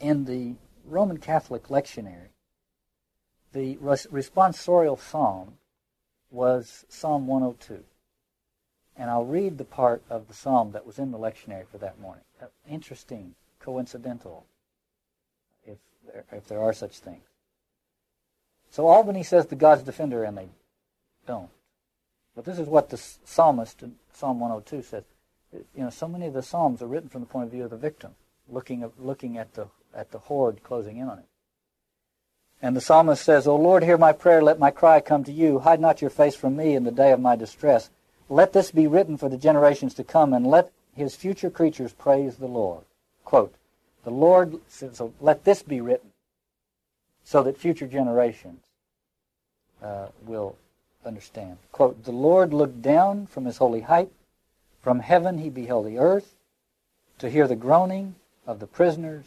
in 0.00 0.24
the 0.24 0.54
Roman 0.84 1.18
Catholic 1.18 1.68
lectionary, 1.68 2.28
the 3.52 3.76
responsorial 3.76 4.98
psalm 4.98 5.54
was 6.30 6.84
Psalm 6.88 7.26
102. 7.26 7.84
And 8.98 9.10
I'll 9.10 9.24
read 9.24 9.58
the 9.58 9.64
part 9.64 10.02
of 10.08 10.28
the 10.28 10.34
psalm 10.34 10.72
that 10.72 10.86
was 10.86 10.98
in 10.98 11.10
the 11.10 11.18
lectionary 11.18 11.66
for 11.66 11.78
that 11.78 12.00
morning. 12.00 12.24
Uh, 12.40 12.46
interesting, 12.68 13.34
coincidental, 13.60 14.46
if 15.66 15.76
there, 16.06 16.24
if 16.32 16.46
there 16.48 16.60
are 16.60 16.72
such 16.72 16.98
things. 16.98 17.24
So 18.70 18.86
Albany 18.86 19.22
says 19.22 19.46
the 19.46 19.56
God's 19.56 19.82
defender, 19.82 20.24
and 20.24 20.36
they 20.36 20.48
don't. 21.26 21.50
But 22.34 22.44
this 22.44 22.58
is 22.58 22.68
what 22.68 22.90
the 22.90 22.96
psalmist 22.96 23.82
in 23.82 23.96
Psalm 24.12 24.40
102 24.40 24.82
says. 24.82 25.04
You 25.52 25.84
know, 25.84 25.90
so 25.90 26.08
many 26.08 26.26
of 26.26 26.34
the 26.34 26.42
psalms 26.42 26.82
are 26.82 26.86
written 26.86 27.08
from 27.08 27.22
the 27.22 27.26
point 27.26 27.46
of 27.46 27.52
view 27.52 27.64
of 27.64 27.70
the 27.70 27.76
victim, 27.76 28.14
looking 28.48 28.82
at, 28.82 28.92
looking 28.98 29.38
at 29.38 29.54
the 29.54 29.68
at 29.96 30.10
the 30.10 30.18
horde 30.18 30.62
closing 30.62 30.98
in 30.98 31.08
on 31.08 31.18
it. 31.18 31.24
And 32.60 32.76
the 32.76 32.80
psalmist 32.80 33.24
says, 33.24 33.46
O 33.46 33.56
Lord, 33.56 33.82
hear 33.82 33.98
my 33.98 34.12
prayer, 34.12 34.42
let 34.42 34.58
my 34.58 34.70
cry 34.70 35.00
come 35.00 35.24
to 35.24 35.32
you. 35.32 35.60
Hide 35.60 35.80
not 35.80 36.00
your 36.00 36.10
face 36.10 36.34
from 36.34 36.56
me 36.56 36.74
in 36.74 36.84
the 36.84 36.90
day 36.90 37.12
of 37.12 37.20
my 37.20 37.36
distress. 37.36 37.90
Let 38.28 38.52
this 38.52 38.70
be 38.70 38.86
written 38.86 39.16
for 39.16 39.28
the 39.28 39.36
generations 39.36 39.94
to 39.94 40.04
come, 40.04 40.32
and 40.32 40.46
let 40.46 40.72
his 40.94 41.14
future 41.14 41.50
creatures 41.50 41.92
praise 41.92 42.36
the 42.36 42.46
Lord. 42.46 42.84
Quote, 43.24 43.54
the 44.04 44.10
Lord, 44.10 44.60
so 44.68 45.12
let 45.20 45.44
this 45.44 45.62
be 45.62 45.80
written 45.80 46.10
so 47.24 47.42
that 47.42 47.58
future 47.58 47.86
generations 47.86 48.62
uh, 49.82 50.08
will 50.24 50.56
understand. 51.04 51.58
Quote, 51.72 52.04
the 52.04 52.12
Lord 52.12 52.54
looked 52.54 52.82
down 52.82 53.26
from 53.26 53.44
his 53.44 53.58
holy 53.58 53.80
height. 53.80 54.10
From 54.80 55.00
heaven 55.00 55.38
he 55.38 55.50
beheld 55.50 55.86
the 55.86 55.98
earth 55.98 56.36
to 57.18 57.28
hear 57.28 57.48
the 57.48 57.56
groaning 57.56 58.14
of 58.46 58.60
the 58.60 58.66
prisoners 58.66 59.24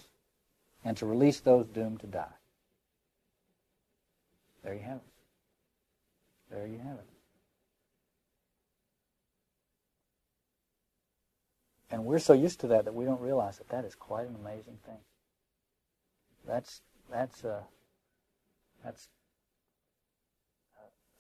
and 0.85 0.95
to 0.97 1.05
release 1.05 1.39
those 1.41 1.65
doomed 1.67 1.99
to 1.99 2.07
die. 2.07 2.25
There 4.63 4.73
you 4.73 4.81
have 4.81 4.97
it. 4.97 5.01
There 6.51 6.67
you 6.67 6.77
have 6.77 6.97
it. 6.97 7.05
And 11.91 12.05
we're 12.05 12.19
so 12.19 12.33
used 12.33 12.59
to 12.61 12.67
that 12.67 12.85
that 12.85 12.93
we 12.93 13.05
don't 13.05 13.21
realize 13.21 13.57
that 13.57 13.69
that 13.69 13.85
is 13.85 13.95
quite 13.95 14.27
an 14.27 14.35
amazing 14.39 14.77
thing. 14.85 14.99
That's 16.45 16.81
that's 17.11 17.43
uh, 17.43 17.61
that's 18.83 19.09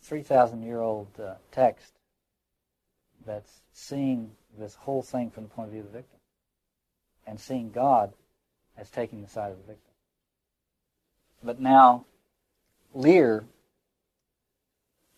three 0.01 0.21
thousand 0.21 0.63
year 0.63 0.79
old 0.79 1.07
uh, 1.19 1.35
text 1.51 1.93
that's 3.25 3.61
seeing 3.73 4.31
this 4.57 4.75
whole 4.75 5.01
thing 5.01 5.29
from 5.29 5.43
the 5.43 5.49
point 5.49 5.67
of 5.67 5.71
view 5.73 5.81
of 5.81 5.91
the 5.91 5.97
victim 5.97 6.19
and 7.25 7.39
seeing 7.39 7.71
God 7.71 8.13
as 8.77 8.89
taking 8.89 9.21
the 9.21 9.27
side 9.27 9.51
of 9.51 9.57
the 9.57 9.73
victim. 9.73 9.93
But 11.43 11.59
now 11.59 12.05
Lear 12.93 13.45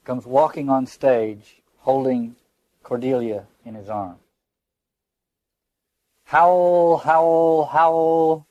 comes 0.04 0.26
walking 0.26 0.70
on 0.70 0.86
stage 0.88 1.62
holding 1.80 2.36
Cordelia 2.84 3.46
in 3.66 3.76
his 3.76 3.90
arms. 3.90 4.20
Howl, 6.32 7.00
howl, 7.00 7.66
howl. 7.66 8.48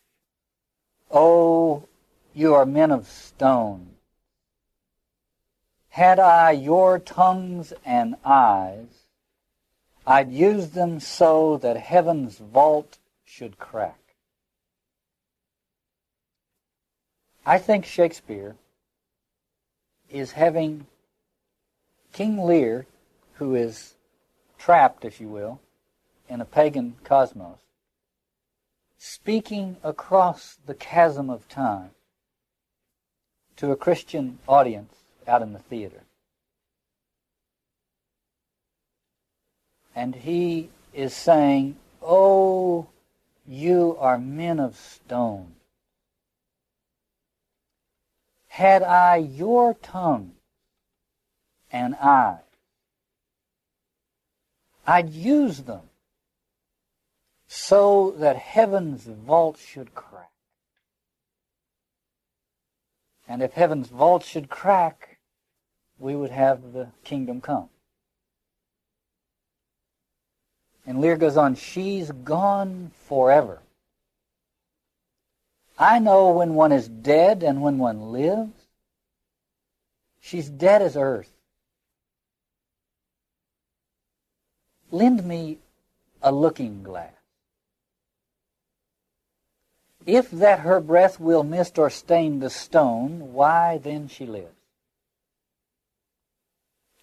Oh, 1.11 1.89
you 2.35 2.53
are 2.53 2.67
men 2.67 2.91
of 2.91 3.09
stone. 3.09 3.93
Had 5.89 6.19
I 6.19 6.51
your 6.51 6.99
tongues 6.99 7.73
and 7.83 8.17
eyes, 8.23 9.07
I'd 10.07 10.31
use 10.31 10.73
them 10.73 11.01
so 11.01 11.57
that 11.57 11.79
heaven's 11.79 12.37
vault 12.37 12.99
should 13.25 13.59
crack. 13.59 14.15
I 17.47 17.57
think 17.57 17.87
Shakespeare 17.87 18.57
is 20.11 20.33
having 20.33 20.87
King 22.13 22.45
Lear, 22.45 22.85
who 23.37 23.55
is 23.55 23.95
trapped, 24.59 25.07
if 25.07 25.19
you 25.19 25.29
will, 25.29 25.61
in 26.29 26.43
a 26.43 26.45
pagan 26.45 26.97
cosmos, 27.05 27.61
speaking 29.03 29.79
across 29.83 30.59
the 30.67 30.75
chasm 30.75 31.31
of 31.31 31.49
time 31.49 31.91
to 33.57 33.73
a 33.73 33.77
Christian 33.77 34.39
audience 34.47 34.93
out 35.27 35.41
in 35.41 35.55
the 35.55 35.59
theater. 35.59 36.03
And 39.97 40.15
he 40.15 40.69
is 40.93 41.15
saying, 41.15 41.77
Oh, 42.03 42.89
you 43.47 43.97
are 43.99 44.19
men 44.19 44.61
of 44.61 44.77
stone. 44.77 45.55
Had 48.49 48.83
I 48.83 49.17
your 49.17 49.73
tongue 49.73 50.33
and 51.73 51.97
eyes, 51.97 52.41
I'd 54.87 55.09
use 55.09 55.63
them 55.63 55.90
so 57.53 58.13
that 58.13 58.37
heaven's 58.37 59.07
vault 59.07 59.59
should 59.59 59.93
crack. 59.93 60.31
And 63.27 63.43
if 63.43 63.55
heaven's 63.55 63.89
vault 63.89 64.25
should 64.25 64.49
crack, 64.49 65.19
we 65.99 66.15
would 66.15 66.31
have 66.31 66.73
the 66.73 66.91
kingdom 67.03 67.41
come. 67.41 67.69
And 70.87 71.01
Lear 71.01 71.17
goes 71.17 71.37
on, 71.37 71.57
she's 71.57 72.13
gone 72.13 72.93
forever. 73.09 73.59
I 75.77 75.99
know 75.99 76.31
when 76.31 76.55
one 76.55 76.71
is 76.71 76.87
dead 76.87 77.43
and 77.43 77.63
when 77.63 77.79
one 77.79 78.13
lives. 78.13 78.53
She's 80.21 80.49
dead 80.49 80.83
as 80.83 80.97
earth. 80.97 81.33
Lend 84.93 85.25
me 85.25 85.59
a 86.23 86.31
looking 86.31 86.85
glass. 86.85 87.20
If 90.07 90.31
that 90.31 90.61
her 90.61 90.81
breath 90.81 91.21
will 91.21 91.43
mist 91.43 91.79
or 91.79 91.91
stain 91.91 92.41
the 92.41 92.51
stone, 92.51 93.33
why 93.33 93.79
then 93.79 94.09
she 94.09 94.27
lives. 94.27 94.55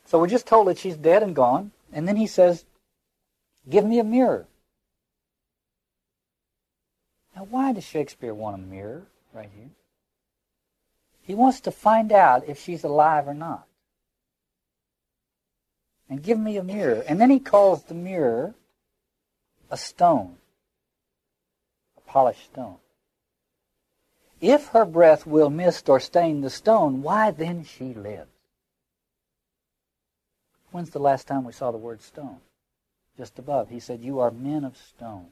So 0.06 0.20
we're 0.20 0.27
just 0.27 0.48
told 0.48 0.68
that 0.68 0.80
she's 0.80 0.96
dead 0.96 1.22
and 1.22 1.36
gone, 1.36 1.72
and 1.92 2.08
then 2.08 2.16
he 2.16 2.27
says, 2.27 2.66
Give 3.70 3.86
me 3.86 4.00
a 4.00 4.04
mirror. 4.04 4.48
Now, 7.36 7.46
why 7.50 7.74
does 7.74 7.84
Shakespeare 7.84 8.34
want 8.34 8.56
a 8.56 8.60
mirror 8.60 9.04
right 9.34 9.50
here? 9.54 9.70
He 11.22 11.36
wants 11.36 11.60
to 11.62 11.72
find 11.72 12.12
out 12.12 12.48
if 12.48 12.60
she's 12.60 12.84
alive 12.84 13.27
or 13.27 13.34
not. 13.34 13.68
And 16.10 16.24
give 16.24 16.39
me 16.39 16.58
a 16.58 16.63
mirror. 16.63 17.04
And 17.08 17.20
then 17.20 17.30
he 17.30 17.39
calls 17.39 17.84
the 17.84 17.94
mirror 17.94 18.56
a 19.70 19.77
stone, 19.77 20.38
a 21.98 22.01
polished 22.10 22.46
stone. 22.46 22.77
If 24.39 24.67
her 24.67 24.86
breath 24.86 25.25
will 25.25 25.50
mist 25.50 25.89
or 25.89 26.00
stain 26.00 26.41
the 26.41 26.50
stone, 26.50 27.01
why 27.01 27.32
then 27.32 27.63
she 27.63 27.94
lives? 27.94 28.29
When's 30.72 30.91
the 30.91 31.00
last 31.00 31.27
time 31.27 31.44
we 31.44 31.53
saw 31.53 31.72
the 31.72 31.77
word 31.77 32.01
stone? 32.01 32.38
Just 33.17 33.39
above. 33.39 33.70
He 33.70 33.79
said, 33.79 34.03
You 34.03 34.20
are 34.20 34.29
men 34.29 34.63
of 34.63 34.77
stone. 34.77 35.27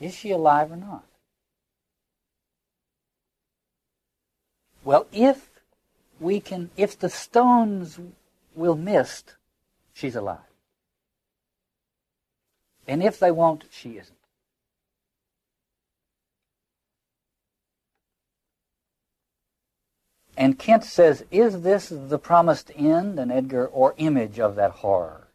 Is 0.00 0.14
she 0.14 0.30
alive 0.30 0.72
or 0.72 0.76
not? 0.76 1.04
Well, 4.84 5.06
if 5.12 5.50
we 6.20 6.40
can, 6.40 6.70
if 6.76 6.98
the 6.98 7.10
stones 7.10 7.98
will 8.54 8.76
mist, 8.76 9.34
she's 9.92 10.16
alive. 10.16 10.38
And 12.86 13.02
if 13.02 13.18
they 13.18 13.30
won't, 13.30 13.64
she 13.70 13.98
isn't. 13.98 14.16
And 20.36 20.58
Kent 20.58 20.84
says, 20.84 21.24
Is 21.30 21.62
this 21.62 21.90
the 21.90 22.18
promised 22.18 22.70
end, 22.74 23.18
and 23.18 23.30
Edgar, 23.30 23.66
or 23.66 23.94
image 23.98 24.40
of 24.40 24.56
that 24.56 24.72
horror? 24.72 25.28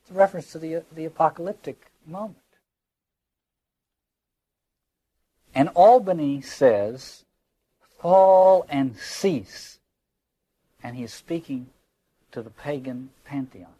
It's 0.00 0.10
a 0.10 0.14
reference 0.14 0.52
to 0.52 0.58
the, 0.58 0.82
the 0.94 1.04
apocalyptic 1.04 1.90
moment. 2.06 2.38
And 5.54 5.68
Albany 5.70 6.40
says, 6.40 7.24
Fall 7.98 8.66
and 8.68 8.96
cease. 8.96 9.78
And 10.82 10.96
he 10.96 11.04
is 11.04 11.12
speaking 11.12 11.68
to 12.32 12.42
the 12.42 12.50
pagan 12.50 13.10
pantheon, 13.24 13.72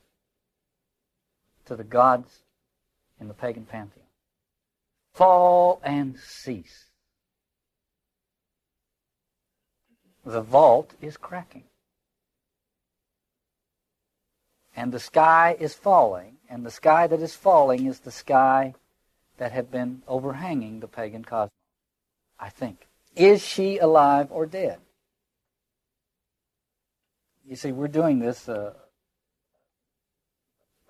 to 1.67 1.77
the 1.77 1.85
gods 1.85 2.41
in 3.21 3.29
the 3.29 3.35
pagan 3.35 3.67
pantheon. 3.67 4.07
Fall 5.13 5.81
and 5.85 6.19
cease. 6.19 6.84
The 10.25 10.41
vault 10.41 10.95
is 11.01 11.17
cracking. 11.17 11.65
And 14.77 14.93
the 14.93 15.01
sky 15.01 15.57
is 15.61 15.75
falling, 15.75 16.39
and 16.49 16.65
the 16.65 16.71
sky 16.71 17.07
that 17.07 17.21
is 17.21 17.35
falling 17.35 17.87
is 17.87 18.01
the 18.01 18.11
sky 18.11 18.75
that 19.37 19.53
had 19.53 19.71
been 19.71 20.03
overhanging 20.09 20.81
the 20.81 20.89
pagan 20.89 21.25
cosmos. 21.25 21.51
I 22.39 22.49
think. 22.49 22.89
Is 23.15 23.45
she 23.45 23.79
alive 23.79 24.29
or 24.31 24.47
dead? 24.47 24.79
You 27.47 27.57
see, 27.57 27.73
we're 27.73 27.89
doing 27.89 28.19
this 28.19 28.49
uh, 28.49 28.73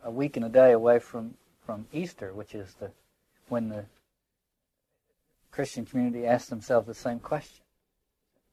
a 0.03 0.11
week 0.11 0.37
and 0.37 0.47
a 0.47 0.49
day 0.49 0.73
away 0.73 0.99
from, 0.99 1.35
from 1.67 1.87
Easter, 1.93 2.33
which 2.33 2.55
is 2.55 2.75
the 2.75 2.91
when 3.49 3.69
the 3.69 3.85
Christian 5.51 5.85
community 5.85 6.27
asks 6.27 6.49
themselves 6.49 6.87
the 6.87 6.95
same 6.95 7.21
question 7.21 7.63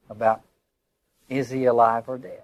about 0.10 0.42
is 1.32 1.50
he 1.50 1.66
alive 1.66 2.10
or 2.10 2.18
dead? 2.18 2.44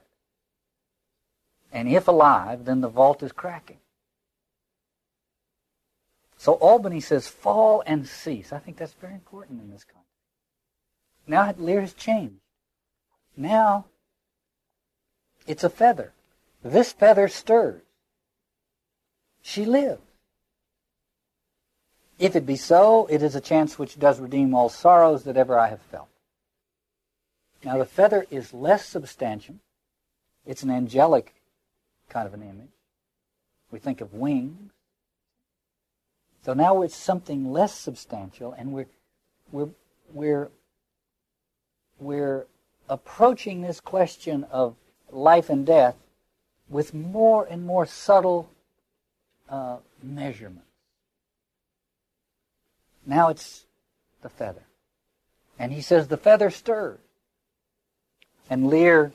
And 1.73 1.89
if 1.89 2.07
alive, 2.07 2.63
then 2.63 2.79
the 2.79 2.87
vault 2.87 3.21
is 3.21 3.33
cracking. 3.33 3.77
So 6.37 6.53
Albany 6.53 7.01
says, 7.01 7.27
fall 7.27 7.83
and 7.85 8.07
cease. 8.07 8.53
I 8.53 8.59
think 8.59 8.77
that's 8.77 8.93
very 8.93 9.13
important 9.13 9.61
in 9.61 9.69
this 9.69 9.83
context. 9.83 10.07
Now 11.27 11.53
Lear 11.57 11.81
has 11.81 11.93
changed. 11.93 12.39
Now 13.35 13.85
it's 15.45 15.65
a 15.65 15.69
feather. 15.69 16.13
This 16.63 16.93
feather 16.93 17.27
stirs. 17.27 17.81
She 19.41 19.65
lives. 19.65 20.01
If 22.17 22.35
it 22.35 22.45
be 22.45 22.55
so, 22.55 23.05
it 23.07 23.21
is 23.21 23.35
a 23.35 23.41
chance 23.41 23.77
which 23.77 23.99
does 23.99 24.19
redeem 24.19 24.53
all 24.53 24.69
sorrows 24.69 25.23
that 25.23 25.37
ever 25.37 25.59
I 25.59 25.67
have 25.67 25.81
felt. 25.81 26.07
Now 27.63 27.77
the 27.77 27.85
feather 27.85 28.25
is 28.29 28.53
less 28.53 28.85
substantial. 28.85 29.55
It's 30.45 30.63
an 30.63 30.71
angelic 30.71 31.33
kind 32.09 32.27
of 32.27 32.33
an 32.33 32.41
image. 32.41 32.71
We 33.71 33.79
think 33.79 34.01
of 34.01 34.13
wings. 34.13 34.71
So 36.45 36.53
now 36.53 36.81
it's 36.81 36.95
something 36.95 37.51
less 37.51 37.75
substantial, 37.75 38.53
and 38.53 38.71
we're 38.71 38.85
we're 39.51 39.69
we're 40.13 40.49
we're 41.99 42.45
approaching 42.87 43.61
this 43.61 43.81
question 43.81 44.45
of 44.45 44.75
life 45.11 45.49
and 45.49 45.65
death 45.65 45.95
with 46.69 46.93
more 46.93 47.45
and 47.45 47.65
more 47.65 47.85
subtle 47.85 48.49
uh, 49.49 49.77
measurements. 50.01 50.63
Now 53.05 53.29
it's 53.29 53.65
the 54.21 54.29
feather. 54.29 54.63
And 55.59 55.71
he 55.71 55.81
says 55.81 56.07
the 56.07 56.17
feather 56.17 56.49
stirs. 56.49 56.99
And 58.49 58.67
Lear 58.67 59.13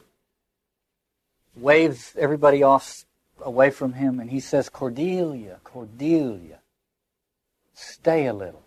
waves 1.57 2.15
everybody 2.19 2.63
off 2.63 3.05
away 3.41 3.71
from 3.71 3.95
him 3.95 4.21
and 4.21 4.31
he 4.31 4.41
says, 4.41 4.69
Cordelia, 4.69 5.59
Cordelia, 5.65 6.59
stay 7.75 8.27
a 8.27 8.33
little. 8.33 8.63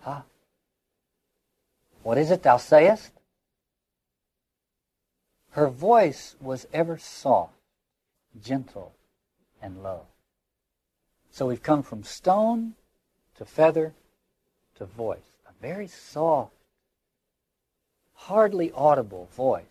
Huh? 0.00 0.22
What 2.02 2.18
is 2.18 2.30
it 2.30 2.42
thou 2.42 2.56
sayest? 2.56 3.12
Her 5.50 5.68
voice 5.68 6.36
was 6.40 6.66
ever 6.72 6.96
soft, 6.96 7.54
gentle, 8.42 8.94
and 9.60 9.82
low. 9.82 10.06
So 11.30 11.46
we've 11.46 11.62
come 11.62 11.82
from 11.82 12.04
stone 12.04 12.74
to 13.36 13.44
feather 13.44 13.94
to 14.76 14.86
voice. 14.86 15.18
A 15.48 15.52
very 15.60 15.88
soft, 15.88 16.52
hardly 18.24 18.70
audible 18.72 19.28
voice. 19.36 19.64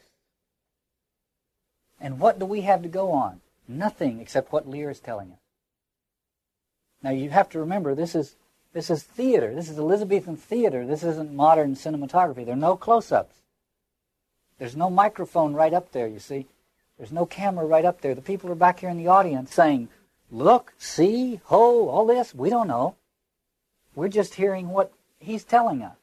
And 2.00 2.20
what 2.20 2.40
do 2.40 2.46
we 2.46 2.62
have 2.62 2.82
to 2.84 2.90
go 2.90 3.12
on? 3.12 3.42
Nothing 3.68 4.20
except 4.20 4.52
what 4.52 4.68
Lear 4.68 4.90
is 4.90 5.00
telling 5.00 5.32
us. 5.32 5.40
Now 7.04 7.12
you 7.12 7.30
have 7.30 7.50
to 7.50 7.60
remember 7.60 7.94
this 7.94 8.16
is 8.16 8.36
this 8.74 8.90
is 8.90 9.04
theater. 9.04 9.56
This 9.56 9.70
is 9.70 9.78
Elizabethan 9.80 10.38
theater. 10.38 10.86
This 10.86 11.04
isn't 11.04 11.34
modern 11.34 11.76
cinematography. 11.76 12.46
There 12.46 12.54
are 12.54 12.68
no 12.70 12.78
close-ups. 12.78 13.36
There's 14.60 14.76
no 14.76 14.90
microphone 14.90 15.54
right 15.54 15.74
up 15.74 15.92
there, 15.92 16.08
you 16.08 16.20
see. 16.20 16.46
There's 16.98 17.12
no 17.12 17.26
camera 17.26 17.66
right 17.66 17.86
up 17.86 18.02
there. 18.02 18.14
The 18.14 18.22
people 18.22 18.52
are 18.52 18.56
back 18.56 18.82
here 18.82 18.90
in 18.90 18.98
the 18.98 19.08
audience 19.08 19.54
saying, 19.54 19.90
look, 20.30 20.74
see, 20.78 21.42
ho, 21.46 21.90
all 21.90 22.06
this. 22.06 22.36
We 22.36 22.52
don't 22.52 22.68
know. 22.68 22.96
We're 23.96 24.10
just 24.10 24.36
hearing 24.36 24.70
what 24.70 24.92
he's 25.20 25.44
telling 25.44 25.82
us. 25.82 25.99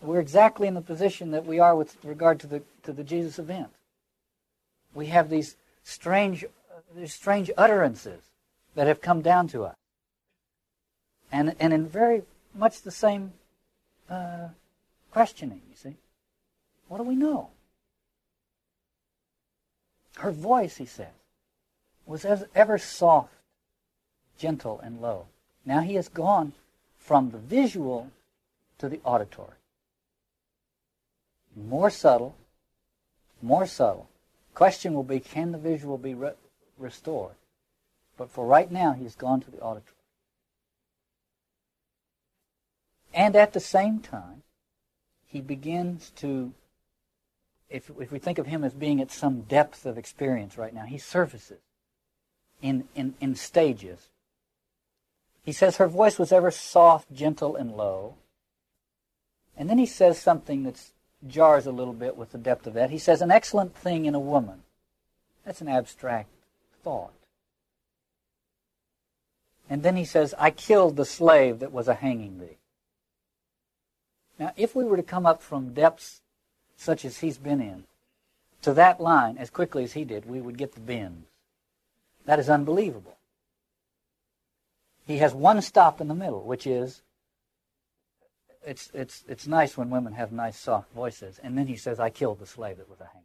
We're 0.00 0.20
exactly 0.20 0.68
in 0.68 0.74
the 0.74 0.80
position 0.80 1.32
that 1.32 1.44
we 1.44 1.58
are 1.58 1.74
with 1.74 1.96
regard 2.04 2.38
to 2.40 2.46
the, 2.46 2.62
to 2.84 2.92
the 2.92 3.02
Jesus 3.02 3.38
event. 3.38 3.68
We 4.94 5.06
have 5.06 5.28
these 5.28 5.56
strange, 5.82 6.44
these 6.96 7.12
strange 7.12 7.50
utterances 7.56 8.22
that 8.74 8.86
have 8.86 9.00
come 9.00 9.22
down 9.22 9.48
to 9.48 9.64
us. 9.64 9.74
And, 11.32 11.54
and 11.58 11.72
in 11.72 11.86
very 11.86 12.22
much 12.54 12.82
the 12.82 12.90
same 12.90 13.32
uh, 14.08 14.48
questioning, 15.10 15.62
you 15.68 15.76
see. 15.76 15.96
What 16.86 16.98
do 16.98 17.04
we 17.04 17.16
know? 17.16 17.50
Her 20.18 20.30
voice, 20.30 20.76
he 20.76 20.86
says, 20.86 21.12
was 22.06 22.24
as 22.24 22.46
ever 22.54 22.78
soft, 22.78 23.34
gentle, 24.38 24.80
and 24.80 25.00
low. 25.00 25.26
Now 25.66 25.80
he 25.80 25.94
has 25.96 26.08
gone 26.08 26.52
from 26.98 27.30
the 27.30 27.38
visual 27.38 28.10
to 28.78 28.88
the 28.88 29.00
auditory. 29.04 29.57
More 31.66 31.90
subtle, 31.90 32.36
more 33.42 33.66
subtle. 33.66 34.08
Question 34.54 34.94
will 34.94 35.04
be, 35.04 35.20
can 35.20 35.52
the 35.52 35.58
visual 35.58 35.98
be 35.98 36.14
re- 36.14 36.32
restored? 36.76 37.34
But 38.16 38.30
for 38.30 38.46
right 38.46 38.70
now, 38.70 38.92
he's 38.92 39.14
gone 39.14 39.40
to 39.40 39.50
the 39.50 39.60
auditory. 39.60 39.94
And 43.14 43.36
at 43.36 43.52
the 43.52 43.60
same 43.60 44.00
time, 44.00 44.42
he 45.26 45.40
begins 45.40 46.10
to 46.16 46.52
if, 47.70 47.90
if 48.00 48.10
we 48.10 48.18
think 48.18 48.38
of 48.38 48.46
him 48.46 48.64
as 48.64 48.72
being 48.72 49.00
at 49.00 49.10
some 49.10 49.42
depth 49.42 49.84
of 49.84 49.98
experience 49.98 50.56
right 50.56 50.72
now, 50.72 50.84
he 50.84 50.98
surfaces 50.98 51.58
in, 52.62 52.88
in, 52.94 53.14
in 53.20 53.34
stages. 53.34 54.08
He 55.42 55.52
says 55.52 55.76
her 55.76 55.88
voice 55.88 56.18
was 56.18 56.32
ever 56.32 56.50
soft, 56.50 57.12
gentle, 57.12 57.56
and 57.56 57.76
low. 57.76 58.14
And 59.56 59.68
then 59.68 59.78
he 59.78 59.86
says 59.86 60.18
something 60.18 60.62
that 60.62 60.80
jars 61.26 61.66
a 61.66 61.72
little 61.72 61.92
bit 61.92 62.16
with 62.16 62.32
the 62.32 62.38
depth 62.38 62.66
of 62.66 62.74
that. 62.74 62.90
He 62.90 62.98
says, 62.98 63.20
an 63.20 63.30
excellent 63.30 63.74
thing 63.74 64.04
in 64.04 64.14
a 64.14 64.20
woman. 64.20 64.62
That's 65.44 65.60
an 65.60 65.68
abstract 65.68 66.28
thought. 66.84 67.12
And 69.70 69.82
then 69.82 69.96
he 69.96 70.04
says, 70.04 70.34
I 70.38 70.50
killed 70.50 70.96
the 70.96 71.04
slave 71.04 71.58
that 71.58 71.72
was 71.72 71.88
a 71.88 71.94
hanging 71.94 72.38
thee. 72.38 72.56
Now, 74.38 74.52
if 74.56 74.74
we 74.74 74.84
were 74.84 74.96
to 74.96 75.02
come 75.02 75.26
up 75.26 75.42
from 75.42 75.74
depths 75.74 76.20
such 76.76 77.04
as 77.04 77.18
he's 77.18 77.38
been 77.38 77.60
in, 77.60 77.84
to 78.62 78.72
that 78.74 79.00
line 79.00 79.36
as 79.36 79.50
quickly 79.50 79.84
as 79.84 79.92
he 79.92 80.04
did, 80.04 80.26
we 80.26 80.40
would 80.40 80.56
get 80.56 80.74
the 80.74 80.80
bends. 80.80 81.26
That 82.24 82.38
is 82.38 82.48
unbelievable. 82.48 83.16
He 85.06 85.18
has 85.18 85.34
one 85.34 85.60
stop 85.62 86.00
in 86.00 86.08
the 86.08 86.14
middle, 86.14 86.42
which 86.42 86.66
is 86.66 87.02
it's 88.68 88.90
it's 88.92 89.24
it's 89.26 89.46
nice 89.46 89.76
when 89.78 89.88
women 89.88 90.12
have 90.12 90.30
nice 90.30 90.58
soft 90.58 90.92
voices. 90.92 91.40
And 91.42 91.56
then 91.56 91.66
he 91.66 91.76
says, 91.76 91.98
I 91.98 92.10
killed 92.10 92.38
the 92.38 92.46
slave 92.46 92.76
that 92.76 92.90
was 92.90 93.00
a 93.00 93.06
hanging. 93.06 93.24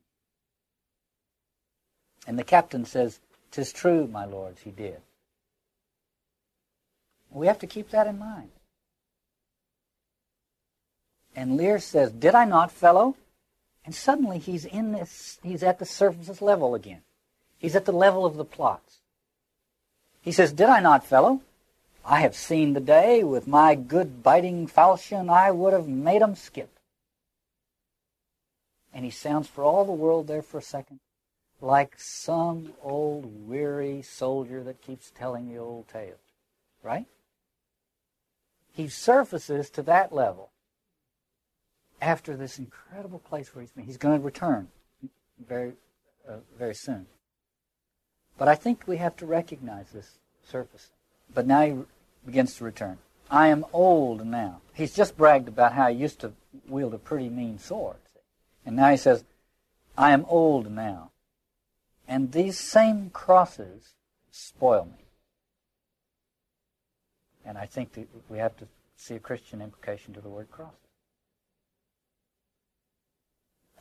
And 2.25 2.39
the 2.39 2.45
captain 2.45 2.85
says, 2.85 3.19
Tis 3.51 3.73
true, 3.73 4.07
my 4.07 4.25
lords, 4.25 4.61
he 4.61 4.71
did. 4.71 5.01
We 7.29 7.47
have 7.47 7.59
to 7.59 7.67
keep 7.67 7.89
that 7.89 8.07
in 8.07 8.17
mind. 8.17 8.51
And 11.35 11.57
Lear 11.57 11.79
says, 11.79 12.11
Did 12.11 12.35
I 12.35 12.45
not, 12.45 12.71
fellow? 12.71 13.17
And 13.85 13.93
suddenly 13.93 14.39
he's 14.39 14.63
in 14.63 14.93
this, 14.93 15.39
he's 15.43 15.61
at 15.61 15.79
the 15.79 15.85
surface 15.85 16.41
level 16.41 16.73
again. 16.73 17.01
He's 17.57 17.75
at 17.75 17.83
the 17.83 17.91
level 17.91 18.25
of 18.25 18.37
the 18.37 18.45
plots. 18.45 18.99
He 20.21 20.31
says, 20.31 20.53
Did 20.53 20.69
I 20.69 20.79
not, 20.79 21.05
fellow? 21.05 21.41
I 22.05 22.21
have 22.21 22.35
seen 22.35 22.73
the 22.73 22.81
day 22.81 23.23
with 23.23 23.47
my 23.47 23.75
good 23.75 24.23
biting 24.23 24.67
falchion, 24.67 25.29
I 25.29 25.51
would 25.51 25.73
have 25.73 25.87
made 25.87 26.21
'em 26.21 26.35
skip. 26.35 26.79
And 28.93 29.05
he 29.05 29.11
sounds 29.11 29.47
for 29.47 29.63
all 29.63 29.85
the 29.85 29.91
world 29.91 30.27
there 30.27 30.41
for 30.41 30.57
a 30.57 30.61
second 30.61 30.99
like 31.63 31.97
some 31.97 32.73
old 32.81 33.47
weary 33.47 34.01
soldier 34.01 34.61
that 34.63 34.81
keeps 34.81 35.11
telling 35.11 35.47
the 35.47 35.57
old 35.57 35.87
tale. 35.87 36.17
Right? 36.83 37.05
He 38.73 38.89
surfaces 38.89 39.69
to 39.71 39.81
that 39.83 40.11
level 40.11 40.49
after 42.01 42.35
this 42.35 42.59
incredible 42.59 43.19
place 43.19 43.55
where 43.55 43.61
he's 43.61 43.71
been. 43.71 43.85
He's 43.85 43.97
going 43.97 44.19
to 44.19 44.25
return 44.25 44.69
very, 45.39 45.73
uh, 46.27 46.37
very 46.57 46.75
soon. 46.75 47.07
But 48.37 48.49
I 48.49 48.55
think 48.55 48.83
we 48.85 48.97
have 48.97 49.15
to 49.17 49.25
recognize 49.25 49.91
this 49.91 50.17
surface. 50.43 50.91
But 51.33 51.47
now 51.47 51.61
he 51.61 51.75
begins 52.25 52.55
to 52.55 52.63
return. 52.63 52.97
I 53.29 53.47
am 53.47 53.65
old 53.73 54.25
now. 54.25 54.61
He's 54.73 54.93
just 54.93 55.17
bragged 55.17 55.47
about 55.47 55.73
how 55.73 55.89
he 55.89 55.97
used 55.97 56.19
to 56.19 56.33
wield 56.67 56.93
a 56.93 56.97
pretty 56.97 57.29
mean 57.29 57.59
sword. 57.59 57.97
And 58.65 58.75
now 58.75 58.89
he 58.91 58.97
says, 58.97 59.23
I 59.97 60.11
am 60.11 60.25
old 60.27 60.71
now. 60.71 61.11
And 62.07 62.31
these 62.31 62.59
same 62.59 63.09
crosses 63.09 63.93
spoil 64.31 64.85
me. 64.85 65.05
And 67.45 67.57
I 67.57 67.65
think 67.65 67.93
that 67.93 68.07
we 68.29 68.37
have 68.37 68.55
to 68.57 68.67
see 68.95 69.15
a 69.15 69.19
Christian 69.19 69.61
implication 69.61 70.13
to 70.13 70.21
the 70.21 70.29
word 70.29 70.49
cross. 70.51 70.73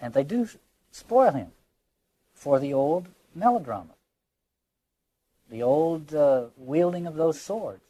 And 0.00 0.14
they 0.14 0.24
do 0.24 0.48
spoil 0.90 1.32
him 1.32 1.52
for 2.34 2.58
the 2.58 2.72
old 2.74 3.08
melodrama, 3.34 3.94
the 5.52 5.62
old 5.62 6.14
uh, 6.14 6.46
wielding 6.56 7.06
of 7.06 7.14
those 7.14 7.38
swords. 7.38 7.84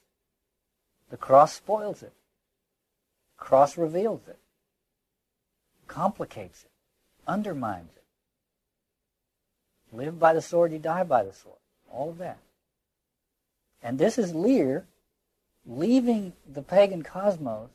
The 1.11 1.17
cross 1.17 1.55
spoils 1.55 2.03
it. 2.03 2.13
The 3.39 3.45
Cross 3.45 3.79
reveals 3.79 4.27
it, 4.29 4.39
complicates 5.87 6.65
it, 6.65 6.71
undermines 7.27 7.91
it. 7.97 8.05
live 9.97 10.19
by 10.19 10.33
the 10.33 10.43
sword, 10.43 10.73
you 10.73 10.79
die 10.79 11.05
by 11.05 11.23
the 11.23 11.33
sword. 11.33 11.59
All 11.91 12.11
of 12.11 12.19
that. 12.19 12.39
And 13.83 13.99
this 13.99 14.17
is 14.17 14.35
Lear 14.35 14.87
leaving 15.67 16.33
the 16.53 16.63
pagan 16.63 17.03
cosmos 17.03 17.71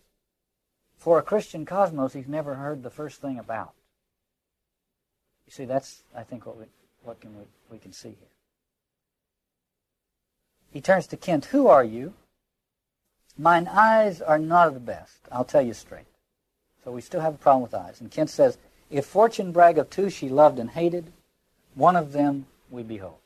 for 0.98 1.20
a 1.20 1.24
Christian 1.24 1.66
cosmos 1.66 2.14
he's 2.14 2.28
never 2.28 2.56
heard 2.56 2.84
the 2.84 2.90
first 2.90 3.22
thing 3.22 3.38
about. 3.38 3.74
You 5.46 5.52
see, 5.52 5.66
that's 5.66 6.04
I 6.16 6.24
think 6.24 6.46
what 6.46 6.58
we 6.58 6.66
what 7.04 7.22
can 7.22 7.38
we, 7.38 7.46
we 7.70 7.78
can 7.78 7.94
see 7.94 8.10
here. 8.10 8.37
He 10.72 10.82
turns 10.82 11.08
to 11.08 11.18
Kent, 11.18 11.46
Who 11.46 11.68
are 11.68 11.84
you? 11.84 12.14
Mine 13.38 13.68
eyes 13.68 14.22
are 14.22 14.40
not 14.40 14.68
of 14.68 14.74
the 14.74 14.80
best, 14.80 15.20
I'll 15.32 15.46
tell 15.46 15.62
you 15.62 15.74
straight. 15.74 16.08
So 16.84 16.92
we 16.92 17.02
still 17.02 17.22
have 17.22 17.36
a 17.36 17.38
problem 17.38 17.64
with 17.64 17.74
eyes. 17.74 18.02
And 18.02 18.10
Kent 18.10 18.30
says, 18.30 18.58
If 18.90 19.06
fortune 19.06 19.52
brag 19.52 19.78
of 19.78 19.90
two 19.90 20.10
she 20.10 20.30
loved 20.30 20.58
and 20.58 20.72
hated, 20.72 21.12
one 21.76 21.96
of 21.96 22.14
them 22.14 22.48
we 22.70 22.84
behold. 22.84 23.20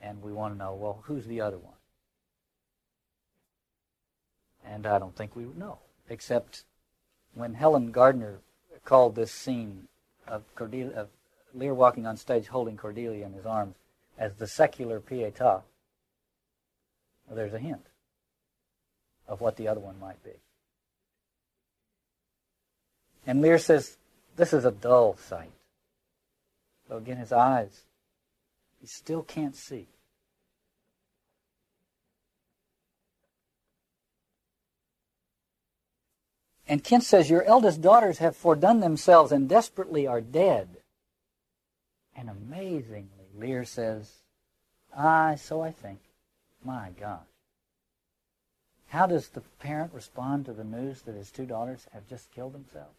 And 0.00 0.22
we 0.22 0.32
want 0.32 0.54
to 0.54 0.58
know, 0.58 0.74
well, 0.74 1.02
who's 1.04 1.26
the 1.26 1.40
other 1.40 1.58
one? 1.58 1.74
And 4.64 4.86
I 4.86 4.98
don't 4.98 5.16
think 5.16 5.34
we 5.34 5.44
would 5.44 5.58
know, 5.58 5.78
except 6.08 6.64
when 7.34 7.54
Helen 7.54 7.90
Gardner 7.90 8.38
called 8.84 9.14
this 9.14 9.32
scene 9.32 9.88
of, 10.26 10.42
Cordelia, 10.54 10.92
of 10.96 11.08
Lear 11.54 11.74
walking 11.74 12.06
on 12.06 12.16
stage 12.16 12.46
holding 12.46 12.76
Cordelia 12.76 13.26
in 13.26 13.32
his 13.32 13.46
arms 13.46 13.76
as 14.22 14.34
the 14.34 14.46
secular 14.46 15.00
pietà, 15.00 15.62
there's 17.28 17.52
a 17.52 17.58
hint 17.58 17.84
of 19.26 19.40
what 19.40 19.56
the 19.56 19.66
other 19.66 19.80
one 19.80 19.98
might 19.98 20.22
be. 20.22 20.30
And 23.26 23.42
Lear 23.42 23.58
says, 23.58 23.96
this 24.36 24.52
is 24.52 24.64
a 24.64 24.70
dull 24.70 25.16
sight. 25.16 25.50
So 26.86 26.98
again, 26.98 27.16
his 27.16 27.32
eyes, 27.32 27.82
he 28.80 28.86
still 28.86 29.22
can't 29.22 29.56
see. 29.56 29.88
And 36.68 36.84
Kent 36.84 37.02
says, 37.02 37.28
Your 37.28 37.42
eldest 37.42 37.80
daughters 37.80 38.18
have 38.18 38.40
fordone 38.40 38.80
themselves 38.80 39.32
and 39.32 39.48
desperately 39.48 40.06
are 40.06 40.20
dead. 40.20 40.76
And 42.16 42.30
amazingly, 42.30 43.21
Lear 43.38 43.64
says, 43.64 44.10
Aye, 44.96 45.36
so 45.38 45.62
I 45.62 45.70
think. 45.70 46.00
My 46.64 46.90
God. 46.98 47.20
How 48.88 49.06
does 49.06 49.28
the 49.28 49.40
parent 49.58 49.92
respond 49.94 50.44
to 50.46 50.52
the 50.52 50.64
news 50.64 51.02
that 51.02 51.14
his 51.14 51.30
two 51.30 51.46
daughters 51.46 51.86
have 51.92 52.08
just 52.08 52.30
killed 52.30 52.52
themselves? 52.52 52.98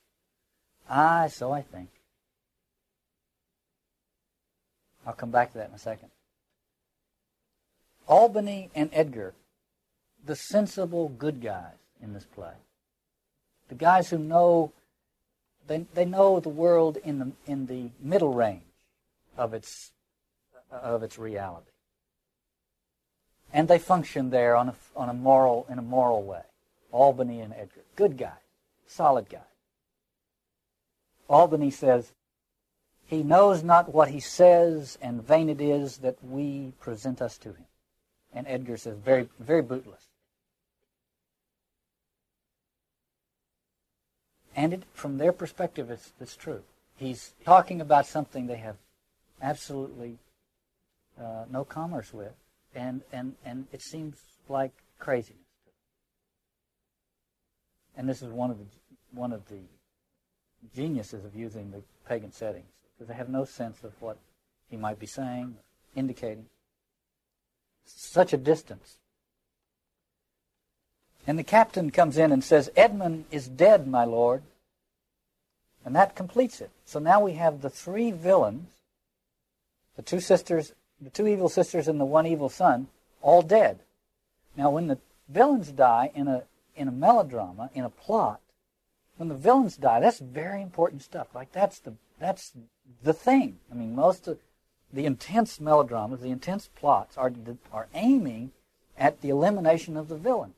Aye, 0.90 1.28
so 1.28 1.52
I 1.52 1.62
think. 1.62 1.90
I'll 5.06 5.14
come 5.14 5.32
back 5.32 5.52
to 5.52 5.58
that 5.60 5.70
in 5.70 5.76
a 5.76 5.80
second. 5.80 6.10
Albany 8.08 8.70
and 8.74 8.90
Edgar, 8.92 9.34
the 10.26 10.36
sensible 10.36 11.10
good 11.10 11.42
guys 11.42 11.76
in 12.02 12.14
this 12.14 12.26
play. 12.26 12.54
The 13.70 13.76
guys 13.76 14.10
who 14.10 14.18
know 14.18 14.72
they, 15.68 15.86
they 15.94 16.06
know 16.06 16.40
the 16.40 16.50
world 16.50 16.98
in 16.98 17.20
the 17.20 17.32
in 17.46 17.68
the 17.68 17.90
middle 18.02 18.34
range 18.34 18.64
of 19.38 19.54
its 19.54 19.92
of 20.82 21.04
its 21.04 21.18
reality. 21.18 21.72
And 23.52 23.68
they 23.68 23.80
function 23.80 24.32
there 24.32 24.56
on 24.56 24.70
a, 24.70 24.76
on 24.96 25.10
a 25.10 25.14
moral 25.14 25.66
in 25.70 25.78
a 25.78 25.84
moral 25.84 26.24
way. 26.24 26.42
Albany 26.92 27.40
and 27.42 27.54
Edgar, 27.54 27.82
good 27.96 28.18
guys, 28.18 28.32
solid 28.88 29.30
guys. 29.30 29.42
Albany 31.30 31.72
says, 31.72 32.14
he 33.06 33.24
knows 33.24 33.64
not 33.64 33.94
what 33.94 34.10
he 34.10 34.20
says, 34.20 34.98
and 35.02 35.22
vain 35.22 35.50
it 35.50 35.62
is 35.62 35.98
that 35.98 36.18
we 36.24 36.74
present 36.80 37.22
us 37.22 37.38
to 37.40 37.50
him. 37.50 37.66
And 38.34 38.48
Edgar 38.48 38.78
says, 38.78 38.98
very, 38.98 39.30
very 39.40 39.62
bootless. 39.62 40.08
And 44.56 44.74
it, 44.74 44.84
from 44.94 45.18
their 45.18 45.32
perspective, 45.32 45.90
it's, 45.90 46.14
it's 46.20 46.36
true. 46.36 46.64
He's 46.96 47.34
talking 47.44 47.82
about 47.82 48.06
something 48.06 48.48
they 48.48 48.58
have 48.58 48.78
absolutely 49.42 50.18
uh, 51.20 51.46
no 51.50 51.64
commerce 51.64 52.14
with, 52.14 52.34
and, 52.76 53.02
and, 53.12 53.36
and 53.46 53.68
it 53.72 53.82
seems 53.82 54.18
like 54.50 54.72
craziness. 55.00 55.40
And 57.96 58.10
this 58.10 58.22
is 58.22 58.30
one 58.30 58.50
of 58.50 58.58
the, 58.58 58.66
one 59.14 59.32
of 59.32 59.48
the 59.48 59.60
geniuses 60.76 61.26
of 61.26 61.36
using 61.36 61.72
the 61.72 61.82
pagan 62.08 62.32
settings 62.32 62.66
because 62.94 63.08
they 63.08 63.14
have 63.16 63.30
no 63.30 63.46
sense 63.46 63.84
of 63.84 63.92
what 64.00 64.18
he 64.70 64.78
might 64.78 65.00
be 65.00 65.06
saying, 65.06 65.56
indicating. 65.96 66.46
Such 67.86 68.34
a 68.34 68.38
distance. 68.38 68.98
And 71.28 71.38
the 71.40 71.44
captain 71.44 71.92
comes 71.92 72.18
in 72.18 72.32
and 72.32 72.44
says, 72.44 72.70
Edmund 72.76 73.26
is 73.32 73.48
dead, 73.48 73.88
my 73.88 74.04
lord. 74.04 74.44
And 75.86 75.96
that 75.96 76.16
completes 76.16 76.62
it. 76.62 76.72
So 76.86 77.00
now 77.00 77.20
we 77.20 77.34
have 77.34 77.62
the 77.62 77.70
three 77.70 78.12
villains, 78.12 78.70
the 79.96 80.02
two 80.02 80.20
sisters, 80.20 80.74
the 81.04 81.10
two 81.10 81.28
evil 81.28 81.50
sisters 81.50 81.88
and 81.88 82.00
the 82.00 82.06
one 82.06 82.26
evil 82.26 82.50
son, 82.50 82.88
all 83.22 83.42
dead. 83.42 83.80
Now 84.56 84.70
when 84.70 84.88
the 84.88 85.00
villains 85.28 85.72
die 85.72 86.12
in 86.14 86.28
a 86.28 86.44
in 86.76 86.88
a 86.88 86.92
melodrama, 86.92 87.70
in 87.74 87.84
a 87.84 87.90
plot, 87.90 88.40
when 89.18 89.30
the 89.30 89.36
villains 89.36 89.78
die, 89.78 90.00
that's 90.00 90.20
very 90.20 90.62
important 90.62 91.02
stuff. 91.02 91.28
Like 91.34 91.52
that's 91.52 91.80
the 91.80 91.94
that's 92.20 92.54
the 93.02 93.14
thing. 93.14 93.60
I 93.72 93.76
mean, 93.76 93.96
most 93.96 94.28
of 94.28 94.40
the 94.92 95.06
intense 95.06 95.60
melodramas, 95.60 96.22
the 96.22 96.30
intense 96.30 96.70
plots 96.76 97.18
are 97.18 97.32
are 97.72 97.88
aiming 97.94 98.52
at 98.98 99.22
the 99.22 99.30
elimination 99.30 99.98
of 99.98 100.08
the 100.08 100.18
villains. 100.18 100.56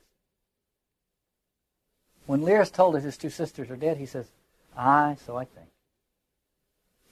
When 2.25 2.41
Lear 2.41 2.61
is 2.61 2.71
told 2.71 2.95
us 2.95 3.03
his 3.03 3.17
two 3.17 3.29
sisters 3.29 3.69
are 3.69 3.75
dead, 3.75 3.97
he 3.97 4.05
says, 4.05 4.31
"Aye, 4.75 5.17
so 5.25 5.37
I 5.37 5.45
think." 5.45 5.69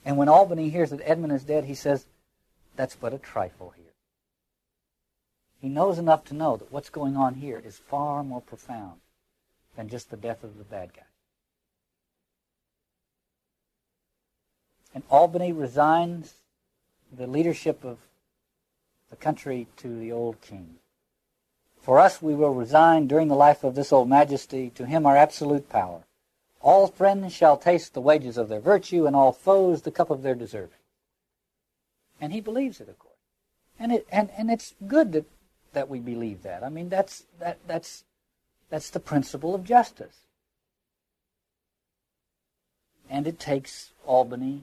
And 0.06 0.18
when 0.18 0.28
Albany 0.28 0.70
hears 0.70 0.90
that 0.90 1.02
Edmund 1.04 1.34
is 1.34 1.44
dead, 1.44 1.66
he 1.66 1.76
says, 1.76 2.06
"That's 2.76 2.96
but 2.96 3.14
a 3.14 3.20
trifle 3.20 3.72
here." 3.72 3.94
He 5.60 5.70
knows 5.70 5.98
enough 5.98 6.26
to 6.26 6.34
know 6.34 6.58
that 6.58 6.72
what's 6.72 6.90
going 6.90 7.16
on 7.16 7.36
here 7.36 7.60
is 7.60 7.78
far 7.78 8.24
more 8.24 8.42
profound 8.42 9.02
than 9.76 9.90
just 9.90 10.10
the 10.10 10.18
death 10.18 10.44
of 10.44 10.58
the 10.58 10.64
bad 10.64 10.94
guy. 10.94 11.04
And 14.94 15.04
Albany 15.10 15.52
resigns 15.52 16.36
the 17.12 17.28
leadership 17.28 17.84
of 17.84 18.00
the 19.10 19.16
country 19.16 19.68
to 19.78 20.00
the 20.00 20.12
old 20.12 20.42
king. 20.42 20.80
For 21.80 22.00
us, 22.00 22.22
we 22.22 22.36
will 22.36 22.54
resign 22.54 23.08
during 23.08 23.28
the 23.28 23.36
life 23.36 23.64
of 23.64 23.76
this 23.76 23.92
old 23.92 24.10
majesty 24.10 24.70
to 24.72 24.86
him 24.86 25.06
our 25.06 25.18
absolute 25.18 25.70
power. 25.70 26.04
All 26.62 26.88
friends 26.88 27.34
shall 27.34 27.58
taste 27.58 27.94
the 27.94 28.02
wages 28.02 28.38
of 28.38 28.50
their 28.50 28.60
virtue, 28.60 29.06
and 29.06 29.16
all 29.16 29.32
foes 29.32 29.82
the 29.82 29.92
cup 29.92 30.10
of 30.10 30.22
their 30.22 30.36
deserving. 30.36 30.78
And 32.24 32.32
he 32.32 32.40
believes 32.40 32.80
it, 32.80 32.88
of 32.88 32.98
course. 33.00 33.18
And 33.78 33.92
it 33.92 34.08
and, 34.10 34.30
and 34.38 34.50
it's 34.50 34.76
good 34.88 35.12
that, 35.12 35.26
that 35.74 35.90
we 35.90 36.00
believe 36.00 36.42
that. 36.44 36.64
I 36.64 36.70
mean 36.70 36.88
that's 36.88 37.26
that 37.38 37.58
that's 37.68 38.06
that's 38.70 38.90
the 38.90 39.02
principle 39.02 39.54
of 39.54 39.66
justice. 39.66 40.20
And 43.10 43.28
it 43.28 43.42
takes 43.42 43.92
Albany 44.06 44.62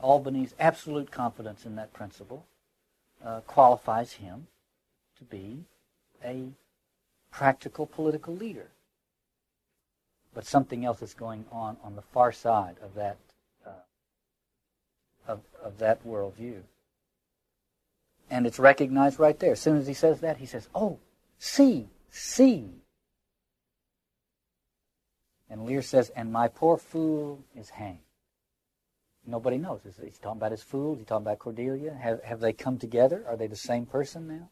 Albany's 0.00 0.52
absolute 0.58 1.12
confidence 1.12 1.64
in 1.64 1.76
that 1.76 1.92
principle 1.92 2.44
uh, 3.24 3.42
qualifies 3.42 4.14
him 4.14 4.48
to 5.18 5.22
be 5.22 5.66
a 6.24 6.48
practical 7.30 7.86
political 7.86 8.34
leader. 8.34 8.66
But 10.34 10.44
something 10.44 10.84
else 10.84 11.02
is 11.02 11.14
going 11.14 11.44
on 11.52 11.76
on 11.84 11.94
the 11.94 12.02
far 12.02 12.32
side 12.32 12.78
of 12.82 12.94
that 12.94 13.18
uh, 13.64 13.84
of, 15.28 15.42
of 15.62 15.78
that 15.78 16.04
worldview. 16.04 16.62
And 18.30 18.46
it's 18.46 18.58
recognized 18.58 19.18
right 19.18 19.38
there. 19.38 19.52
As 19.52 19.60
soon 19.60 19.76
as 19.76 19.86
he 19.86 19.94
says 19.94 20.20
that, 20.20 20.38
he 20.38 20.46
says, 20.46 20.68
"Oh, 20.74 21.00
see, 21.38 21.88
see." 22.10 22.70
And 25.48 25.66
Lear 25.66 25.82
says, 25.82 26.10
"And 26.10 26.32
my 26.32 26.46
poor 26.48 26.76
fool 26.76 27.44
is 27.56 27.70
hanged." 27.70 27.98
Nobody 29.26 29.58
knows. 29.58 29.80
Is 29.84 29.96
he 29.96 30.10
talking 30.22 30.38
about 30.38 30.52
his 30.52 30.62
fool? 30.62 30.94
Is 30.94 31.00
he 31.00 31.04
talking 31.04 31.26
about 31.26 31.38
Cordelia? 31.38 31.92
Have, 31.92 32.22
have 32.24 32.40
they 32.40 32.52
come 32.52 32.78
together? 32.78 33.24
Are 33.28 33.36
they 33.36 33.46
the 33.46 33.56
same 33.56 33.84
person 33.84 34.26
now? 34.26 34.48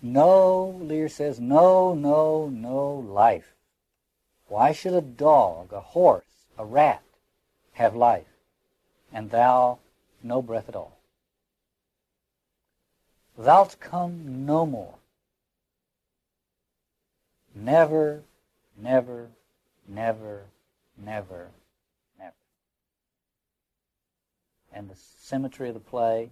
No, 0.00 0.78
Lear 0.82 1.08
says, 1.08 1.40
no, 1.40 1.94
no, 1.94 2.48
no 2.48 2.94
life. 2.94 3.54
Why 4.46 4.72
should 4.72 4.92
a 4.92 5.00
dog, 5.00 5.72
a 5.72 5.80
horse, 5.80 6.46
a 6.58 6.64
rat 6.64 7.02
have 7.72 7.96
life, 7.96 8.28
and 9.12 9.30
thou 9.30 9.78
no 10.22 10.42
breath 10.42 10.68
at 10.68 10.76
all? 10.76 10.98
Thou'lt 13.38 13.76
come 13.80 14.46
no 14.46 14.64
more. 14.64 14.94
Never, 17.54 18.22
never, 18.76 19.28
never, 19.88 20.44
never, 20.96 21.48
never. 22.18 22.34
And 24.72 24.88
the 24.88 24.96
symmetry 24.96 25.68
of 25.68 25.74
the 25.74 25.80
play 25.80 26.30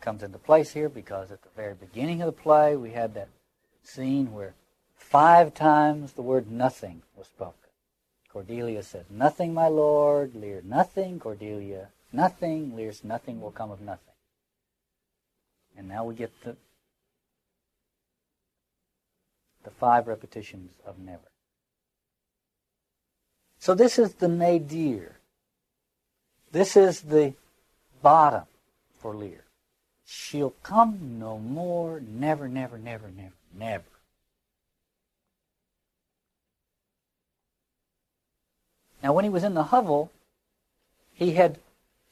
comes 0.00 0.22
into 0.22 0.38
place 0.38 0.72
here 0.72 0.88
because 0.88 1.30
at 1.30 1.42
the 1.42 1.48
very 1.56 1.74
beginning 1.74 2.20
of 2.22 2.26
the 2.26 2.42
play 2.42 2.76
we 2.76 2.90
had 2.90 3.14
that 3.14 3.28
scene 3.84 4.32
where 4.32 4.54
five 4.96 5.54
times 5.54 6.12
the 6.12 6.22
word 6.22 6.50
nothing 6.50 7.02
was 7.16 7.26
spoken. 7.28 7.56
Cordelia 8.32 8.82
said, 8.82 9.06
Nothing, 9.10 9.52
my 9.52 9.68
lord, 9.68 10.34
Lear, 10.34 10.62
nothing, 10.64 11.20
Cordelia, 11.20 11.88
nothing, 12.12 12.74
Lear's 12.74 13.04
nothing 13.04 13.40
will 13.40 13.50
come 13.50 13.70
of 13.70 13.80
nothing. 13.80 14.11
And 15.76 15.88
now 15.88 16.04
we 16.04 16.14
get 16.14 16.32
the, 16.44 16.56
the 19.64 19.70
five 19.70 20.06
repetitions 20.06 20.70
of 20.86 20.98
never. 20.98 21.20
So 23.58 23.74
this 23.74 23.98
is 23.98 24.14
the 24.14 24.28
nadir. 24.28 25.16
This 26.50 26.76
is 26.76 27.02
the 27.02 27.34
bottom 28.02 28.44
for 28.98 29.14
Lear. 29.14 29.44
She'll 30.04 30.54
come 30.62 31.18
no 31.18 31.38
more, 31.38 32.00
never, 32.00 32.48
never, 32.48 32.76
never, 32.76 33.08
never, 33.08 33.32
never. 33.56 33.84
Now, 39.02 39.12
when 39.12 39.24
he 39.24 39.30
was 39.30 39.42
in 39.42 39.54
the 39.54 39.64
hovel, 39.64 40.12
he 41.12 41.32
had 41.32 41.58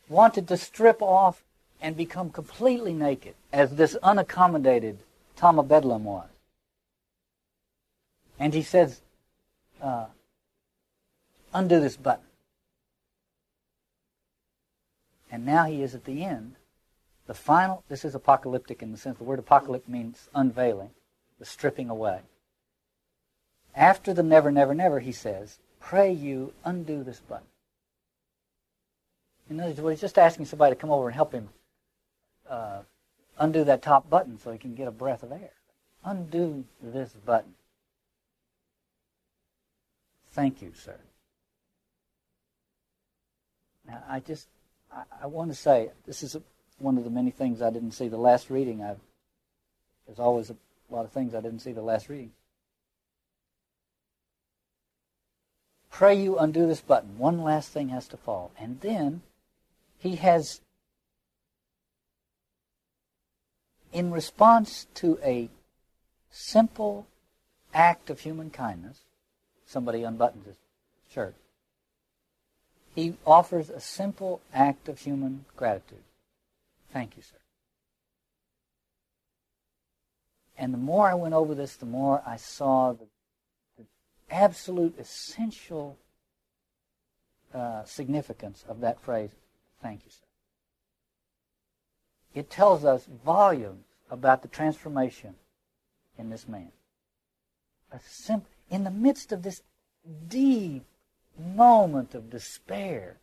wanted 0.09 0.49
to 0.49 0.57
strip 0.57 1.01
off 1.01 1.43
and 1.81 1.97
become 1.97 2.31
completely 2.31 2.93
naked, 2.93 3.35
as 3.53 3.77
this 3.77 3.97
unaccommodated 4.03 4.97
Tom 5.37 5.59
of 5.59 5.69
Bedlam 5.69 6.05
was. 6.05 6.29
And 8.39 8.53
he 8.53 8.63
says, 8.63 9.01
uh, 9.83 10.07
undo 11.55 11.81
this 11.81 11.97
button. 11.97 12.25
And 15.31 15.47
now 15.47 15.65
he 15.65 15.83
is 15.83 15.95
at 15.95 16.05
the 16.05 16.25
end. 16.25 16.57
The 17.27 17.35
final, 17.35 17.85
this 17.89 18.05
is 18.05 18.15
apocalyptic 18.15 18.83
in 18.83 18.93
the 18.93 18.99
sense 18.99 19.19
the 19.19 19.25
word 19.25 19.39
apocalyptic 19.39 19.89
means 19.89 20.29
unveiling, 20.35 20.91
the 21.39 21.45
stripping 21.45 21.89
away. 21.89 22.21
After 23.75 24.13
the 24.13 24.23
never, 24.23 24.51
never, 24.51 24.75
never, 24.75 24.99
he 25.01 25.13
says, 25.13 25.61
pray 25.79 26.13
you 26.13 26.53
undo 26.65 27.05
this 27.05 27.21
button. 27.21 27.47
In 29.49 29.61
other 29.61 29.83
words, 29.83 30.01
he's 30.01 30.01
just 30.01 30.19
asking 30.19 30.47
somebody 30.47 30.75
to 30.75 30.81
come 30.81 30.91
over 30.91 31.07
and 31.07 31.15
help 31.15 31.33
him 31.33 31.49
uh, 32.51 32.83
undo 33.39 33.65
that 33.65 33.81
top 33.81 34.11
button 34.11 34.39
so 34.39 34.51
he 34.51 34.59
can 34.59 34.75
get 34.75 34.89
a 34.89 34.93
breath 34.93 35.23
of 35.23 35.33
air. 35.33 35.53
Undo 36.05 36.65
this 36.83 37.11
button. 37.25 37.55
Thank 40.33 40.61
you, 40.61 40.73
sir. 40.75 40.97
Now, 43.87 44.03
I 44.09 44.21
just, 44.21 44.49
I, 44.93 45.03
I 45.23 45.27
want 45.27 45.51
to 45.51 45.55
say, 45.55 45.91
this 46.07 46.23
is 46.23 46.35
a, 46.35 46.43
one 46.79 46.99
of 46.99 47.05
the 47.05 47.11
many 47.11 47.31
things 47.31 47.63
I 47.63 47.71
didn't 47.71 47.93
see 47.93 48.09
the 48.09 48.17
last 48.17 48.51
reading. 48.51 48.83
I've, 48.83 49.01
there's 50.07 50.19
always 50.19 50.51
a 50.51 50.57
lot 50.91 51.05
of 51.05 51.13
things 51.13 51.35
I 51.35 51.41
didn't 51.41 51.61
see 51.61 51.73
the 51.73 51.83
last 51.83 52.09
reading. 52.09 52.33
Pray 55.91 56.15
you 56.15 56.39
undo 56.39 56.67
this 56.67 56.81
button. 56.81 57.19
One 57.19 57.43
last 57.43 57.71
thing 57.71 57.89
has 57.91 58.09
to 58.09 58.17
fall. 58.17 58.53
And 58.59 58.81
then 58.81 59.23
he 59.99 60.17
has 60.17 60.61
in 63.93 64.11
response 64.11 64.87
to 64.95 65.19
a 65.23 65.49
simple 66.31 67.07
act 67.75 68.11
of 68.11 68.21
human 68.21 68.51
kindness, 68.51 69.01
somebody 69.67 70.01
unbuttons 70.01 70.47
his 70.47 70.57
shirt. 71.13 71.35
He 72.95 73.15
offers 73.27 73.71
a 73.71 73.81
simple 73.81 74.41
act 74.53 74.89
of 74.89 74.99
human 74.99 75.45
gratitude. 75.57 76.03
Thank 76.93 77.17
you, 77.17 77.23
sir. 77.23 77.37
And 80.59 80.75
the 80.75 80.79
more 80.79 81.09
I 81.09 81.15
went 81.15 81.35
over 81.35 81.55
this, 81.55 81.77
the 81.77 81.87
more 81.87 82.23
I 82.27 82.37
saw 82.37 82.93
the, 82.93 83.07
the 83.79 83.87
absolute 84.31 84.99
essential 84.99 85.97
uh, 87.55 87.85
significance 87.85 88.65
of 88.69 88.81
that 88.81 89.01
phrase, 89.01 89.31
thank 89.81 90.05
you, 90.05 90.11
sir 90.11 90.30
it 92.35 92.51
tells 92.51 92.85
us 92.85 93.07
volumes 93.25 93.85
about 94.11 94.43
the 94.43 94.49
transformation 94.49 95.35
in 96.19 96.31
this 96.31 96.47
man. 96.49 96.73
In 98.71 98.85
the 98.85 98.91
midst 98.91 99.33
of 99.33 99.43
this 99.43 99.63
deep 100.29 100.85
moment 101.39 102.15
of 102.15 102.31
despair, 102.31 103.17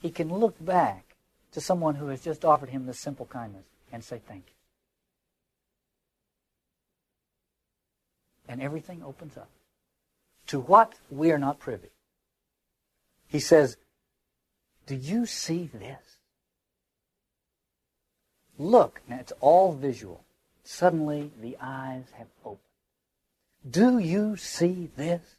he 0.00 0.10
can 0.10 0.32
look 0.32 0.56
back 0.64 1.16
to 1.52 1.60
someone 1.60 1.96
who 1.96 2.08
has 2.08 2.22
just 2.22 2.44
offered 2.44 2.70
him 2.70 2.86
this 2.86 3.00
simple 3.00 3.26
kindness 3.26 3.64
and 3.92 4.02
say 4.02 4.20
thank 4.26 4.44
you. 4.46 4.52
And 8.48 8.62
everything 8.62 9.02
opens 9.02 9.36
up. 9.36 9.50
To 10.48 10.60
what 10.60 10.94
we 11.10 11.32
are 11.32 11.38
not 11.38 11.58
privy. 11.58 11.88
He 13.26 13.40
says, 13.40 13.76
Do 14.86 14.94
you 14.94 15.26
see 15.26 15.68
this? 15.72 16.15
Look, 18.58 19.02
now 19.08 19.18
it's 19.20 19.32
all 19.40 19.72
visual. 19.72 20.24
Suddenly 20.64 21.30
the 21.40 21.56
eyes 21.60 22.04
have 22.16 22.28
opened. 22.44 22.60
Do 23.68 23.98
you 23.98 24.36
see 24.36 24.90
this? 24.96 25.36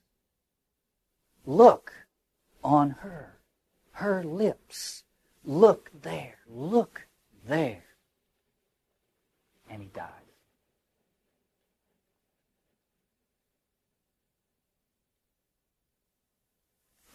Look 1.46 1.94
on 2.64 2.92
her, 3.02 3.40
her 3.94 4.24
lips. 4.24 5.04
Look 5.44 5.92
there, 6.02 6.40
look 6.48 7.08
there. 7.48 7.84
And 9.70 9.82
he 9.82 9.88
dies. 9.88 10.12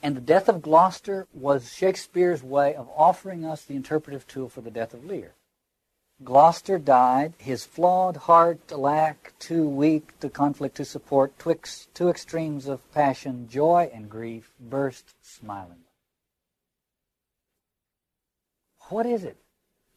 And 0.03 0.17
the 0.17 0.21
death 0.21 0.49
of 0.49 0.63
Gloucester 0.63 1.29
was 1.33 1.73
Shakespeare's 1.73 2.43
way 2.43 2.75
of 2.75 2.89
offering 2.97 3.45
us 3.45 3.65
the 3.65 3.77
interpretive 3.77 4.27
tool 4.27 4.49
for 4.49 4.61
the 4.61 4.71
death 4.71 4.93
of 4.93 5.05
Lear. 5.05 5.35
Gloucester 6.25 6.79
died, 6.79 7.35
his 7.39 7.65
flawed 7.65 8.17
heart, 8.17 8.61
alack, 8.71 9.33
too 9.39 9.69
weak 9.69 10.19
to 10.21 10.29
conflict 10.29 10.77
to 10.77 10.85
support, 10.85 11.39
twixt 11.39 11.93
two 11.95 12.09
extremes 12.09 12.69
of 12.69 12.93
passion, 12.93 13.49
joy 13.49 13.91
and 13.93 14.09
grief, 14.09 14.53
burst 14.61 15.15
smiling. 15.23 15.85
What 18.89 19.07
is 19.07 19.25
it? 19.25 19.37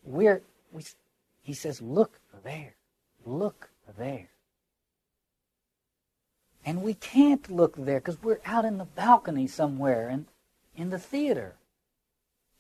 We're, 0.04 0.42
we, 0.72 0.84
he 1.42 1.54
says, 1.54 1.82
look 1.82 2.20
there, 2.44 2.76
look 3.26 3.70
there. 3.98 4.30
And 6.66 6.82
we 6.82 6.96
can't 6.96 7.52
look 7.52 7.76
there 7.76 8.00
because 8.00 8.24
we're 8.24 8.40
out 8.46 8.66
in 8.66 8.78
the 8.78 8.86
balcony 8.86 9.48
somewhere 9.48 10.10
and 10.10 10.26
in 10.76 10.90
the 10.90 10.98
theater. 10.98 11.56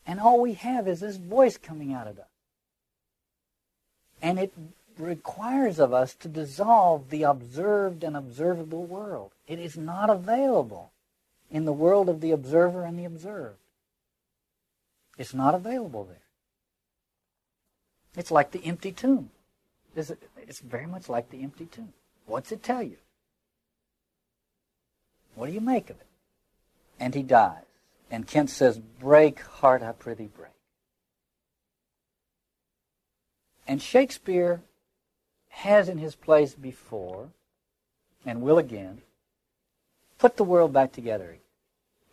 And 0.05 0.19
all 0.19 0.39
we 0.39 0.53
have 0.53 0.87
is 0.87 0.99
this 0.99 1.17
voice 1.17 1.57
coming 1.57 1.93
out 1.93 2.07
of 2.07 2.19
us. 2.19 2.34
And 4.25 4.39
it 4.39 4.53
requires 4.97 5.77
of 5.77 5.93
us 5.93 6.15
to 6.15 6.27
dissolve 6.27 7.11
the 7.11 7.21
observed 7.21 8.03
and 8.03 8.17
observable 8.17 8.83
world. 8.83 9.33
It 9.47 9.59
is 9.59 9.77
not 9.77 10.09
available 10.09 10.89
in 11.51 11.65
the 11.65 11.71
world 11.71 12.09
of 12.09 12.21
the 12.21 12.31
observer 12.31 12.85
and 12.85 12.97
the 12.97 13.05
observed. 13.05 13.59
It's 15.15 15.35
not 15.35 15.53
available 15.53 16.05
there. 16.05 16.25
It's 18.17 18.31
like 18.31 18.49
the 18.49 18.65
empty 18.65 18.91
tomb. 18.91 19.29
It's 19.95 20.59
very 20.59 20.87
much 20.87 21.07
like 21.07 21.29
the 21.29 21.43
empty 21.43 21.67
tomb. 21.67 21.93
What's 22.25 22.51
it 22.51 22.63
tell 22.63 22.81
you? 22.81 22.97
What 25.35 25.45
do 25.45 25.51
you 25.51 25.61
make 25.61 25.91
of 25.91 25.97
it? 25.97 26.07
And 26.99 27.13
he 27.13 27.21
dies. 27.21 27.61
And 28.09 28.25
Kent 28.25 28.49
says, 28.49 28.79
Break, 28.79 29.41
heart, 29.41 29.83
I 29.83 29.91
prithee, 29.91 30.31
break. 30.35 30.54
And 33.67 33.81
Shakespeare 33.81 34.61
has 35.49 35.89
in 35.89 35.97
his 35.97 36.15
plays 36.15 36.53
before, 36.53 37.29
and 38.25 38.41
will 38.41 38.57
again, 38.57 39.01
put 40.19 40.37
the 40.37 40.43
world 40.43 40.73
back 40.73 40.91
together. 40.91 41.37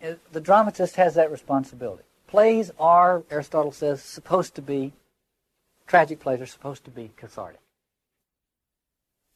Uh, 0.02 0.14
the 0.32 0.40
dramatist 0.40 0.96
has 0.96 1.14
that 1.14 1.30
responsibility. 1.30 2.04
Plays 2.26 2.70
are, 2.78 3.24
Aristotle 3.30 3.72
says, 3.72 4.02
supposed 4.02 4.54
to 4.54 4.62
be, 4.62 4.92
tragic 5.86 6.20
plays 6.20 6.40
are 6.40 6.46
supposed 6.46 6.84
to 6.84 6.90
be 6.90 7.10
cathartic. 7.16 7.60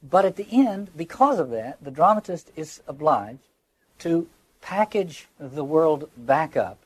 But 0.03 0.25
at 0.25 0.37
the 0.37 0.47
end, 0.51 0.91
because 0.97 1.39
of 1.39 1.51
that, 1.51 1.83
the 1.83 1.91
dramatist 1.91 2.51
is 2.57 2.83
obliged 2.87 3.41
to 4.01 4.29
package 4.61 5.29
the 5.39 5.65
world 5.65 6.11
back 6.17 6.57
up 6.57 6.79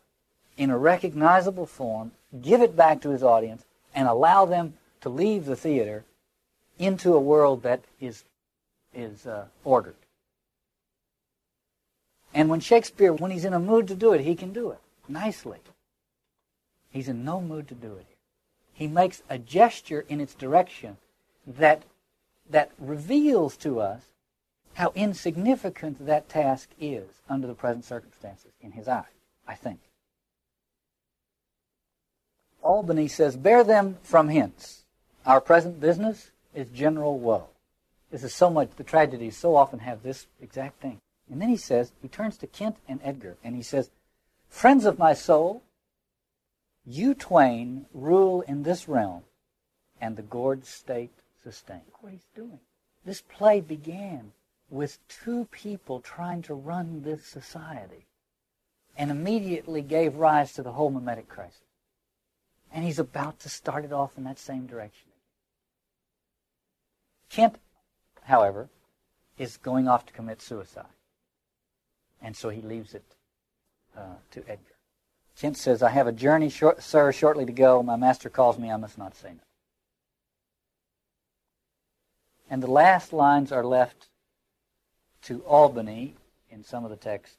in 0.57 0.71
a 0.71 0.79
recognizable 0.79 1.66
form, 1.66 2.12
give 2.43 2.61
it 2.61 2.77
back 2.77 3.01
to 3.03 3.11
his 3.11 3.23
audience, 3.23 3.64
and 3.95 4.09
allow 4.09 4.45
them 4.45 4.75
to 5.01 5.09
leave 5.09 5.45
the 5.45 5.57
theater 5.57 6.05
into 6.79 7.15
a 7.15 7.21
world 7.21 7.63
that 7.63 7.83
is, 8.01 8.25
is 8.95 9.27
uh, 9.27 9.47
ordered. 9.65 9.97
And 12.33 12.49
when 12.49 12.61
Shakespeare, 12.61 13.13
when 13.13 13.31
he's 13.31 13.45
in 13.45 13.53
a 13.53 13.61
mood 13.61 13.89
to 13.89 13.95
do 13.95 14.13
it, 14.13 14.21
he 14.21 14.35
can 14.35 14.53
do 14.53 14.71
it 14.71 14.79
nicely. 15.09 15.59
He's 16.91 17.09
in 17.09 17.25
no 17.25 17.41
mood 17.41 17.69
to 17.69 17.75
do 17.75 17.95
it. 17.95 18.07
He 18.73 18.87
makes 18.87 19.23
a 19.29 19.39
gesture 19.39 20.05
in 20.09 20.21
its 20.21 20.35
direction 20.35 20.97
that, 21.47 21.83
that 22.49 22.71
reveals 22.79 23.57
to 23.59 23.81
us 23.81 24.03
how 24.75 24.93
insignificant 24.95 26.07
that 26.07 26.29
task 26.29 26.71
is 26.81 27.07
under 27.29 27.47
the 27.47 27.55
present 27.55 27.85
circumstances 27.85 28.53
in 28.61 28.73
his 28.73 28.89
eye, 28.89 29.09
I 29.47 29.55
think. 29.55 29.81
Albany 32.63 33.09
says, 33.09 33.37
Bear 33.37 33.65
them 33.65 33.99
from 34.03 34.29
hence. 34.29 34.85
Our 35.26 35.40
present 35.40 35.80
business 35.80 36.30
is 36.54 36.68
general 36.70 37.18
woe. 37.18 37.48
This 38.11 38.24
is 38.24 38.35
so 38.35 38.50
much, 38.50 38.70
the 38.76 38.85
tragedies 38.85 39.37
so 39.37 39.54
often 39.54 39.80
have 39.80 40.02
this 40.02 40.26
exact 40.40 40.80
thing. 40.80 41.00
And 41.30 41.40
then 41.40 41.48
he 41.48 41.56
says, 41.56 41.92
he 42.02 42.09
turns 42.09 42.37
to 42.38 42.46
Kent 42.46 42.76
and 42.88 43.00
Edgar, 43.04 43.37
and 43.44 43.54
he 43.54 43.62
says, 43.62 43.90
Friends 44.48 44.85
of 44.85 44.98
my 44.98 45.14
soul, 45.14 45.62
you 46.85 47.14
twain 47.14 47.87
rule 47.94 48.40
in 48.42 48.64
this 48.64 48.88
realm, 48.88 49.22
and 50.00 50.16
the 50.16 50.22
gourd 50.22 50.66
state 50.66 51.12
sustain. 51.44 51.83
Look 51.87 52.02
what 52.02 52.12
he's 52.12 52.26
doing. 52.35 52.59
This 53.04 53.20
play 53.20 53.61
began 53.61 54.33
with 54.68 54.98
two 55.09 55.46
people 55.52 56.00
trying 56.00 56.42
to 56.42 56.54
run 56.54 57.02
this 57.02 57.24
society 57.24 58.06
and 58.96 59.11
immediately 59.11 59.83
gave 59.83 60.16
rise 60.16 60.52
to 60.54 60.62
the 60.62 60.72
whole 60.72 60.90
mimetic 60.90 61.28
crisis. 61.28 61.62
And 62.72 62.85
he's 62.85 62.98
about 62.98 63.40
to 63.40 63.48
start 63.48 63.85
it 63.85 63.92
off 63.92 64.16
in 64.16 64.24
that 64.24 64.38
same 64.38 64.66
direction. 64.66 65.10
Kent, 67.31 67.57
however, 68.25 68.69
is 69.38 69.57
going 69.57 69.88
off 69.88 70.05
to 70.07 70.12
commit 70.12 70.43
suicide. 70.43 70.85
And 72.21 72.37
so 72.37 72.51
he 72.51 72.61
leaves 72.61 72.95
it 72.95 73.05
uh, 73.97 74.16
to 74.33 74.40
Edgar. 74.40 74.75
Kent 75.40 75.57
says, 75.57 75.83
I 75.83 75.90
have 75.90 76.07
a 76.07 76.12
journey, 76.12 76.51
short, 76.51 76.83
sir, 76.83 77.12
shortly 77.12 77.47
to 77.47 77.53
go. 77.53 77.83
My 77.83 77.97
master 77.97 78.29
calls 78.29 78.59
me. 78.59 78.71
I 78.71 78.77
must 78.77 78.99
not 78.99 79.16
say 79.16 79.31
no. 79.31 79.40
And 82.51 82.62
the 82.62 82.71
last 82.71 83.12
lines 83.12 83.53
are 83.53 83.64
left 83.64 84.09
to 85.23 85.40
Albany 85.43 86.16
in 86.51 86.64
some 86.64 86.85
of 86.85 86.90
the 86.90 86.97
text 86.97 87.37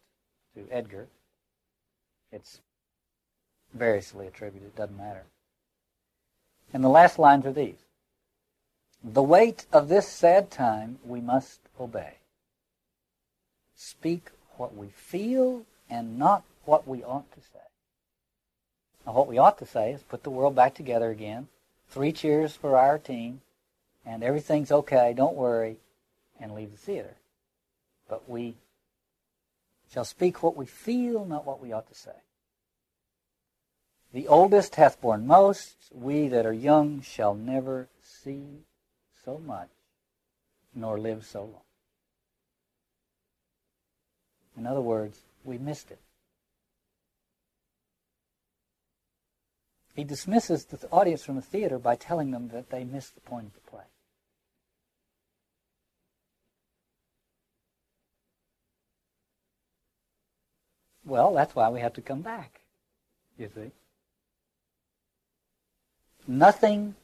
to 0.56 0.66
Edgar. 0.72 1.08
It's 2.32 2.62
variously 3.74 4.26
attributed, 4.26 4.70
it 4.70 4.76
doesn't 4.76 4.98
matter. 4.98 5.26
And 6.74 6.84
the 6.84 6.90
last 6.90 7.20
lines 7.20 7.46
are 7.46 7.52
these 7.52 7.86
The 9.04 9.24
weight 9.24 9.66
of 9.74 9.88
this 9.88 10.08
sad 10.08 10.52
time 10.52 11.00
we 11.04 11.22
must 11.22 11.60
obey. 11.80 12.18
Speak 13.76 14.30
what 14.58 14.76
we 14.76 14.90
feel 14.90 15.66
and 15.90 16.20
not 16.20 16.44
what 16.66 16.88
we 16.88 17.04
ought 17.04 17.32
to 17.32 17.40
say. 17.40 17.60
Now, 19.06 19.14
what 19.14 19.28
we 19.28 19.40
ought 19.40 19.58
to 19.58 19.66
say 19.66 19.92
is 19.92 20.04
put 20.04 20.22
the 20.24 20.30
world 20.30 20.56
back 20.56 20.76
together 20.76 21.10
again. 21.10 21.48
Three 21.90 22.12
cheers 22.12 22.56
for 22.56 22.78
our 22.78 23.00
team, 23.00 23.42
and 24.06 24.24
everything's 24.24 24.72
okay, 24.72 25.14
don't 25.18 25.36
worry, 25.36 25.78
and 26.40 26.54
leave 26.54 26.72
the 26.72 26.78
theater. 26.78 27.16
But 28.08 28.30
we 28.30 28.56
shall 29.92 30.06
speak 30.06 30.44
what 30.44 30.56
we 30.56 30.68
feel, 30.68 31.26
not 31.26 31.46
what 31.46 31.60
we 31.60 31.72
ought 31.72 31.90
to 31.90 31.96
say. 31.96 32.22
The 34.14 34.28
oldest 34.28 34.76
hath 34.76 35.02
borne 35.02 35.26
most, 35.26 35.76
we 35.92 36.28
that 36.28 36.46
are 36.46 36.54
young 36.54 37.02
shall 37.02 37.34
never 37.34 37.88
see 38.02 38.66
so 39.24 39.38
much, 39.38 39.70
nor 40.74 41.00
live 41.00 41.26
so 41.26 41.42
long. 41.42 41.62
In 44.58 44.66
other 44.68 44.82
words, 44.82 45.20
we 45.44 45.58
missed 45.58 45.92
it. 45.92 46.00
He 49.96 50.04
dismisses 50.04 50.66
the 50.66 50.88
audience 50.90 51.24
from 51.24 51.36
the 51.36 51.42
theater 51.42 51.78
by 51.78 51.96
telling 51.96 52.32
them 52.32 52.50
that 52.50 52.70
they 52.70 52.84
missed 52.84 53.16
the 53.16 53.22
point 53.22 53.48
of 53.48 53.54
the 53.54 53.70
play. 53.70 53.84
Well, 61.04 61.34
that's 61.34 61.56
why 61.56 61.70
we 61.70 61.82
have 61.82 61.94
to 61.94 62.02
come 62.02 62.22
back, 62.22 62.62
you 63.38 63.50
see. 63.54 63.72
Nothing 66.28 66.96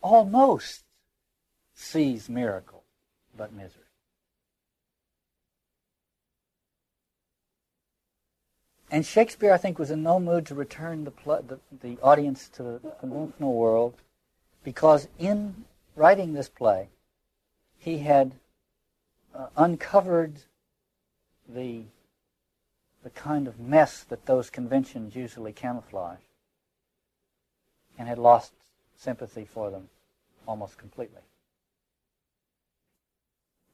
almost 0.00 0.83
sees 1.74 2.28
miracle 2.28 2.84
but 3.36 3.52
misery. 3.52 3.82
And 8.90 9.04
Shakespeare, 9.04 9.52
I 9.52 9.56
think, 9.56 9.78
was 9.78 9.90
in 9.90 10.02
no 10.02 10.20
mood 10.20 10.46
to 10.46 10.54
return 10.54 11.04
the, 11.04 11.10
pl- 11.10 11.42
the, 11.42 11.58
the 11.82 12.00
audience 12.00 12.48
to 12.50 12.62
the 12.62 12.80
conventional 13.00 13.54
world 13.54 13.94
because 14.62 15.08
in 15.18 15.64
writing 15.96 16.32
this 16.32 16.48
play, 16.48 16.90
he 17.76 17.98
had 17.98 18.36
uh, 19.34 19.46
uncovered 19.56 20.42
the, 21.48 21.82
the 23.02 23.10
kind 23.10 23.48
of 23.48 23.58
mess 23.58 24.04
that 24.04 24.26
those 24.26 24.48
conventions 24.48 25.16
usually 25.16 25.52
camouflage 25.52 26.20
and 27.98 28.08
had 28.08 28.18
lost 28.18 28.52
sympathy 28.96 29.44
for 29.44 29.70
them 29.70 29.88
almost 30.46 30.78
completely. 30.78 31.22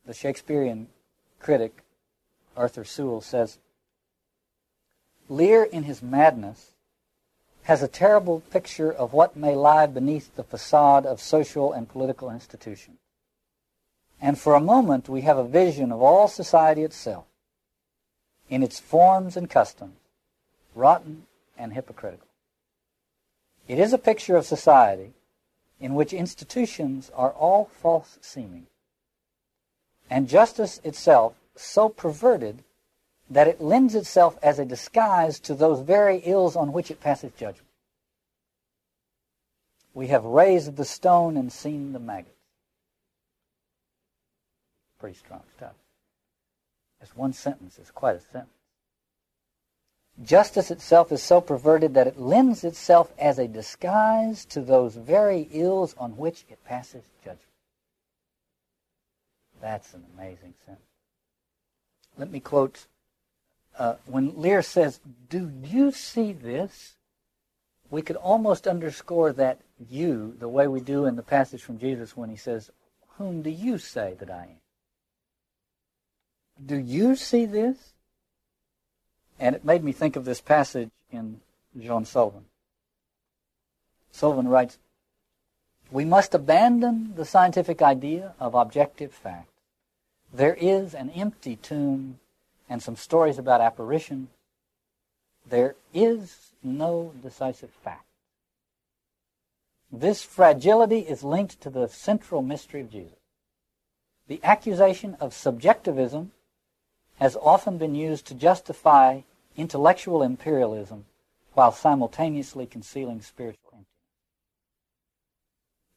The 0.07 0.15
Shakespearean 0.15 0.89
critic, 1.39 1.83
Arthur 2.57 2.85
Sewell, 2.85 3.21
says 3.21 3.59
Lear, 5.29 5.63
in 5.63 5.85
his 5.85 6.03
madness, 6.03 6.73
has 7.63 7.83
a 7.83 7.89
terrible 7.89 8.41
picture 8.51 8.93
of 8.93 9.13
what 9.13 9.37
may 9.37 9.55
lie 9.55 9.87
beneath 9.87 10.35
the 10.35 10.43
facade 10.43 11.07
of 11.07 11.21
social 11.21 11.73
and 11.73 11.89
political 11.89 12.31
institutions. 12.31 12.99
And 14.21 14.39
for 14.39 14.55
a 14.55 14.61
moment, 14.61 15.09
we 15.09 15.21
have 15.23 15.39
a 15.39 15.45
vision 15.45 15.93
of 15.93 16.03
all 16.03 16.29
society 16.29 16.83
itself, 16.83 17.27
in 18.49 18.63
its 18.63 18.81
forms 18.81 19.37
and 19.37 19.49
customs, 19.49 19.97
rotten 20.75 21.27
and 21.57 21.73
hypocritical. 21.73 22.27
It 23.69 23.79
is 23.79 23.93
a 23.93 23.99
picture 23.99 24.37
of 24.37 24.47
society 24.47 25.13
in 25.79 25.95
which 25.95 26.13
institutions 26.13 27.11
are 27.15 27.31
all 27.31 27.67
false 27.67 28.19
seeming, 28.21 28.67
and 30.11 30.29
justice 30.29 30.81
itself 30.83 31.35
so 31.55 31.89
perverted 31.89 32.65
that 33.31 33.47
it 33.47 33.61
lends 33.61 33.95
itself 33.95 34.37
as 34.43 34.59
a 34.59 34.65
disguise 34.65 35.39
to 35.39 35.55
those 35.55 35.81
very 35.81 36.19
ills 36.25 36.57
on 36.57 36.73
which 36.73 36.91
it 36.91 37.01
passes 37.01 37.31
judgment. 37.39 37.69
We 39.95 40.09
have 40.09 40.25
raised 40.25 40.77
the 40.77 40.85
stone 40.85 41.37
and 41.37 41.53
seen 41.53 41.93
the 41.93 42.01
maggots. 42.01 42.35
Pretty 44.99 45.17
strong 45.17 45.43
stuff. 45.57 45.75
This 47.01 47.17
one 47.17 47.33
sentence 47.33 47.79
is 47.79 47.91
quite 47.91 48.17
a 48.17 48.21
sentence. 48.21 48.51
Justice 50.23 50.71
itself 50.71 51.13
is 51.13 51.23
so 51.23 51.41
perverted 51.41 51.95
that 51.95 52.07
it 52.07 52.19
lends 52.19 52.63
itself 52.65 53.13
as 53.19 53.39
a 53.39 53.49
disguise 53.49 54.45
to 54.47 54.61
those 54.61 54.97
very 54.97 55.49
ills 55.53 55.95
on 55.97 56.17
which 56.17 56.45
it 56.51 56.63
passes 56.65 57.05
judgment. 57.25 57.50
That's 59.61 59.93
an 59.95 60.05
amazing 60.17 60.55
sentence. 60.65 60.87
Let 62.19 62.31
me 62.31 62.41
quote 62.41 62.87
uh, 63.79 63.95
when 64.07 64.41
Lear 64.41 64.63
says, 64.63 65.01
Do 65.29 65.51
you 65.63 65.93
see 65.93 66.33
this? 66.33 66.97
We 67.91 68.03
could 68.03 68.17
almost 68.17 68.69
underscore 68.69 69.33
that 69.33 69.61
you 69.89 70.37
the 70.39 70.49
way 70.49 70.69
we 70.69 70.81
do 70.81 71.07
in 71.07 71.17
the 71.17 71.23
passage 71.23 71.63
from 71.63 71.79
Jesus 71.79 72.17
when 72.17 72.31
he 72.31 72.37
says, 72.37 72.71
Whom 73.17 73.43
do 73.43 73.51
you 73.51 73.79
say 73.79 74.15
that 74.21 74.31
I 74.31 74.43
am? 74.43 74.61
Do 76.65 76.77
you 76.77 77.17
see 77.17 77.47
this? 77.47 77.95
And 79.39 79.57
it 79.57 79.65
made 79.65 79.83
me 79.83 79.93
think 79.93 80.17
of 80.17 80.25
this 80.25 80.41
passage 80.41 80.91
in 81.11 81.41
Jean 81.79 82.05
Sulivan. 82.05 82.45
Sulivan 84.13 84.49
writes, 84.49 84.79
We 85.91 86.05
must 86.05 86.35
abandon 86.35 87.15
the 87.17 87.25
scientific 87.25 87.81
idea 87.81 88.35
of 88.39 88.55
objective 88.55 89.13
fact. 89.13 89.50
There 90.33 90.55
is 90.55 90.95
an 90.95 91.11
empty 91.11 91.57
tomb 91.57 92.21
and 92.69 92.83
some 92.83 92.97
stories 92.97 93.39
about 93.39 93.61
apparition, 93.61 94.29
there 95.47 95.75
is 95.93 96.53
no 96.63 97.13
decisive 97.21 97.71
fact. 97.71 98.05
This 99.91 100.23
fragility 100.23 101.01
is 101.01 101.25
linked 101.25 101.61
to 101.63 101.71
the 101.71 101.89
central 101.89 102.43
mystery 102.43 102.83
of 102.83 102.91
Jesus. 102.91 103.19
The 104.29 104.41
accusation 104.45 105.17
of 105.19 105.35
subjectivism 105.35 106.31
has 107.19 107.37
often 107.37 107.77
been 107.77 107.97
used 107.97 108.27
to 108.27 108.35
justify 108.35 109.23
intellectual 109.57 110.23
imperialism 110.23 111.07
while 111.55 111.73
simultaneously 111.73 112.67
concealing 112.67 113.21
spiritual 113.21 113.71
emptiness. 113.73 113.87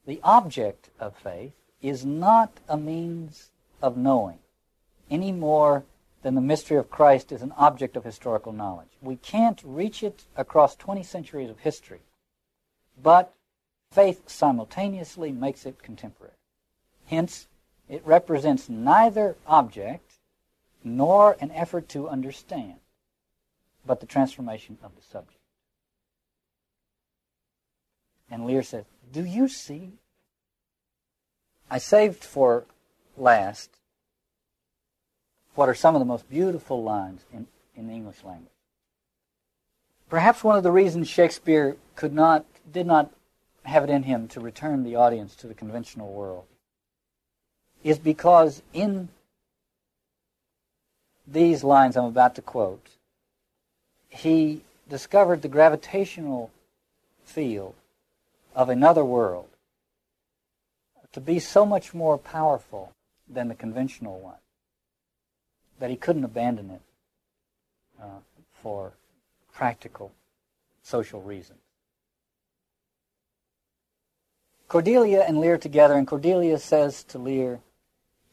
The 0.08 0.20
object 0.24 0.90
of 1.00 1.16
faith 1.16 1.54
is 1.82 2.04
not 2.04 2.60
a 2.68 2.78
means 2.78 3.52
of 3.84 3.98
knowing 3.98 4.40
any 5.12 5.34
more 5.34 5.84
than 6.24 6.36
the 6.36 6.42
mystery 6.42 6.78
of 6.78 6.90
Christ 6.90 7.34
is 7.34 7.42
an 7.42 7.52
object 7.58 7.98
of 7.98 8.06
historical 8.06 8.54
knowledge. 8.54 8.88
We 9.02 9.18
can't 9.18 9.62
reach 9.64 10.02
it 10.02 10.24
across 10.38 10.78
20 10.78 11.04
centuries 11.04 11.50
of 11.50 11.60
history, 11.60 12.00
but 13.00 13.34
faith 13.92 14.24
simultaneously 14.28 15.34
makes 15.34 15.66
it 15.66 15.84
contemporary. 15.84 16.34
Hence, 17.06 17.48
it 17.90 18.02
represents 18.06 18.70
neither 18.70 19.36
object 19.46 20.14
nor 20.82 21.36
an 21.42 21.52
effort 21.52 21.90
to 21.90 22.08
understand, 22.08 22.76
but 23.86 24.00
the 24.00 24.06
transformation 24.06 24.78
of 24.82 24.96
the 24.96 25.02
subject. 25.02 25.40
And 28.32 28.46
Lear 28.46 28.64
says, 28.64 28.86
Do 29.12 29.26
you 29.26 29.50
see? 29.50 29.92
I 31.70 31.80
saved 31.80 32.24
for 32.24 32.66
last 33.18 33.70
what 35.56 35.70
are 35.70 35.76
some 35.76 35.96
of 35.96 36.00
the 36.00 36.06
most 36.06 36.30
beautiful 36.30 36.84
lines 36.84 37.26
in, 37.32 37.48
in 37.76 37.88
the 37.88 37.94
English 37.94 38.24
language. 38.24 38.50
Perhaps 40.10 40.44
one 40.44 40.58
of 40.58 40.64
the 40.64 40.72
reasons 40.72 41.08
Shakespeare 41.08 41.78
could 41.96 42.14
not, 42.14 42.46
did 42.72 42.88
not 42.88 43.12
have 43.64 43.84
it 43.84 43.90
in 43.90 44.04
him 44.04 44.28
to 44.30 44.40
return 44.40 44.84
the 44.84 44.96
audience 44.96 45.36
to 45.36 45.48
the 45.48 45.54
conventional 45.54 46.12
world 46.12 46.46
is 47.84 48.00
because 48.00 48.62
in 48.74 49.10
these 51.28 51.64
lines 51.64 51.98
I'm 51.98 52.06
about 52.06 52.36
to 52.36 52.42
quote, 52.42 52.90
he 54.10 54.62
discovered 54.90 55.42
the 55.42 55.48
gravitational 55.48 56.52
field 57.24 57.76
of 58.56 58.70
another 58.70 59.04
world 59.04 59.48
to 61.12 61.22
be 61.22 61.40
so 61.40 61.66
much 61.66 61.94
more 61.94 62.18
powerful 62.18 62.92
than 63.28 63.48
the 63.48 63.56
conventional 63.56 64.20
one 64.20 64.36
that 65.80 65.90
he 65.90 65.96
couldn't 65.96 66.24
abandon 66.24 66.70
it 66.70 66.82
uh, 68.02 68.20
for 68.62 68.94
practical 69.54 70.12
social 70.82 71.22
reasons. 71.22 71.60
Cordelia 74.68 75.24
and 75.28 75.40
Lear 75.40 75.58
together, 75.58 75.96
and 75.96 76.08
Cordelia 76.08 76.58
says 76.58 77.04
to 77.06 77.20
Lear, 77.20 77.60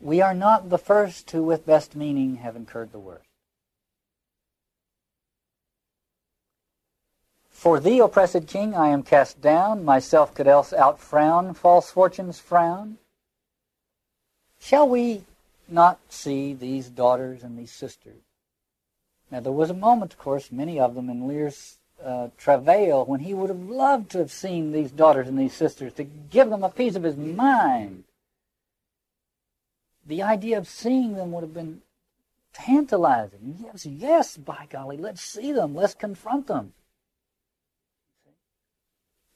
We 0.00 0.22
are 0.22 0.32
not 0.32 0.70
the 0.70 0.78
first 0.78 1.30
who, 1.32 1.42
with 1.42 1.66
best 1.66 1.94
meaning, 1.94 2.36
have 2.36 2.56
incurred 2.56 2.92
the 2.92 2.98
worst. 2.98 3.26
For 7.50 7.78
thee, 7.78 7.98
oppressed 7.98 8.46
king, 8.46 8.74
I 8.74 8.88
am 8.88 9.02
cast 9.02 9.42
down, 9.42 9.84
myself 9.84 10.34
could 10.34 10.46
else 10.46 10.72
outfrown 10.72 11.52
false 11.52 11.90
fortune's 11.90 12.40
frown. 12.40 12.96
Shall 14.60 14.88
we 14.88 15.24
not 15.68 15.98
see 16.08 16.52
these 16.52 16.88
daughters 16.88 17.42
and 17.42 17.58
these 17.58 17.72
sisters? 17.72 18.22
Now, 19.30 19.40
there 19.40 19.52
was 19.52 19.70
a 19.70 19.74
moment, 19.74 20.12
of 20.12 20.18
course, 20.18 20.52
many 20.52 20.78
of 20.78 20.94
them 20.94 21.08
in 21.08 21.26
Lear's 21.26 21.78
uh, 22.04 22.28
travail 22.36 23.04
when 23.04 23.20
he 23.20 23.34
would 23.34 23.48
have 23.48 23.62
loved 23.62 24.10
to 24.10 24.18
have 24.18 24.30
seen 24.30 24.72
these 24.72 24.90
daughters 24.90 25.28
and 25.28 25.38
these 25.38 25.54
sisters, 25.54 25.92
to 25.94 26.04
give 26.04 26.50
them 26.50 26.62
a 26.62 26.68
piece 26.68 26.96
of 26.96 27.02
his 27.02 27.16
mind. 27.16 28.04
The 30.06 30.22
idea 30.22 30.58
of 30.58 30.68
seeing 30.68 31.14
them 31.14 31.32
would 31.32 31.42
have 31.42 31.54
been 31.54 31.82
tantalizing. 32.52 33.58
Yes, 33.64 33.86
yes, 33.86 34.36
by 34.36 34.66
golly, 34.68 34.96
let's 34.96 35.22
see 35.22 35.52
them, 35.52 35.74
let's 35.74 35.94
confront 35.94 36.46
them. 36.46 36.72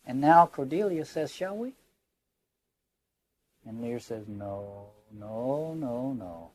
And 0.07 0.21
now 0.21 0.47
Cordelia 0.47 1.05
says, 1.05 1.33
Shall 1.33 1.57
we? 1.57 1.73
And 3.67 3.81
Lear 3.81 4.01
says, 4.01 4.25
No, 4.27 4.89
no, 5.19 5.75
no, 5.75 6.13
no. 6.13 6.51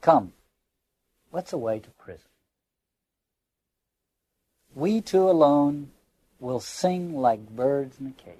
Come, 0.00 0.32
let's 1.32 1.52
away 1.52 1.80
to 1.80 1.90
prison. 1.90 2.28
We 4.74 5.00
two 5.00 5.28
alone 5.28 5.90
will 6.40 6.60
sing 6.60 7.16
like 7.16 7.48
birds 7.48 7.98
in 8.00 8.06
a 8.06 8.10
cage. 8.10 8.36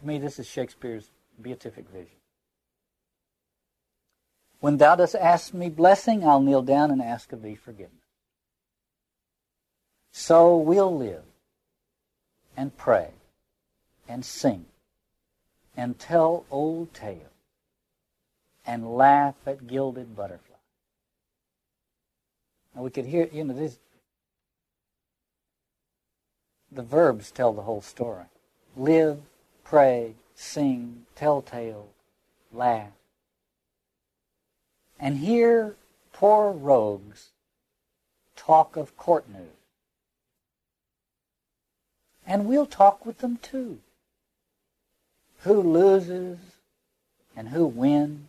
To 0.00 0.06
me, 0.06 0.18
this 0.18 0.38
is 0.38 0.46
Shakespeare's 0.46 1.10
beatific 1.40 1.88
vision. 1.88 2.16
When 4.60 4.76
thou 4.76 4.94
dost 4.94 5.16
ask 5.16 5.52
me 5.52 5.68
blessing, 5.68 6.24
I'll 6.24 6.40
kneel 6.40 6.62
down 6.62 6.92
and 6.92 7.02
ask 7.02 7.32
of 7.32 7.42
thee 7.42 7.56
forgiveness. 7.56 7.98
So 10.12 10.56
we'll 10.56 10.96
live 10.96 11.24
and 12.56 12.76
pray 12.76 13.10
and 14.08 14.24
sing 14.24 14.66
and 15.76 15.98
tell 15.98 16.44
old 16.50 16.92
tales 16.94 17.20
and 18.66 18.94
laugh 18.94 19.34
at 19.46 19.66
gilded 19.66 20.14
butterflies. 20.14 20.48
Now 22.74 22.82
we 22.82 22.90
could 22.90 23.06
hear, 23.06 23.28
you 23.32 23.44
know, 23.44 23.54
this, 23.54 23.78
the 26.70 26.82
verbs 26.82 27.30
tell 27.30 27.52
the 27.52 27.62
whole 27.62 27.82
story. 27.82 28.24
Live, 28.76 29.20
pray, 29.64 30.14
sing, 30.34 31.06
tell 31.14 31.42
tales, 31.42 31.90
laugh. 32.52 32.92
And 34.98 35.18
here, 35.18 35.76
poor 36.12 36.52
rogues 36.52 37.30
talk 38.36 38.76
of 38.76 38.96
court 38.96 39.28
news. 39.28 39.48
And 42.26 42.46
we'll 42.46 42.66
talk 42.66 43.04
with 43.04 43.18
them 43.18 43.38
too. 43.38 43.80
Who 45.42 45.60
loses 45.60 46.38
and 47.36 47.48
who 47.48 47.66
wins, 47.66 48.28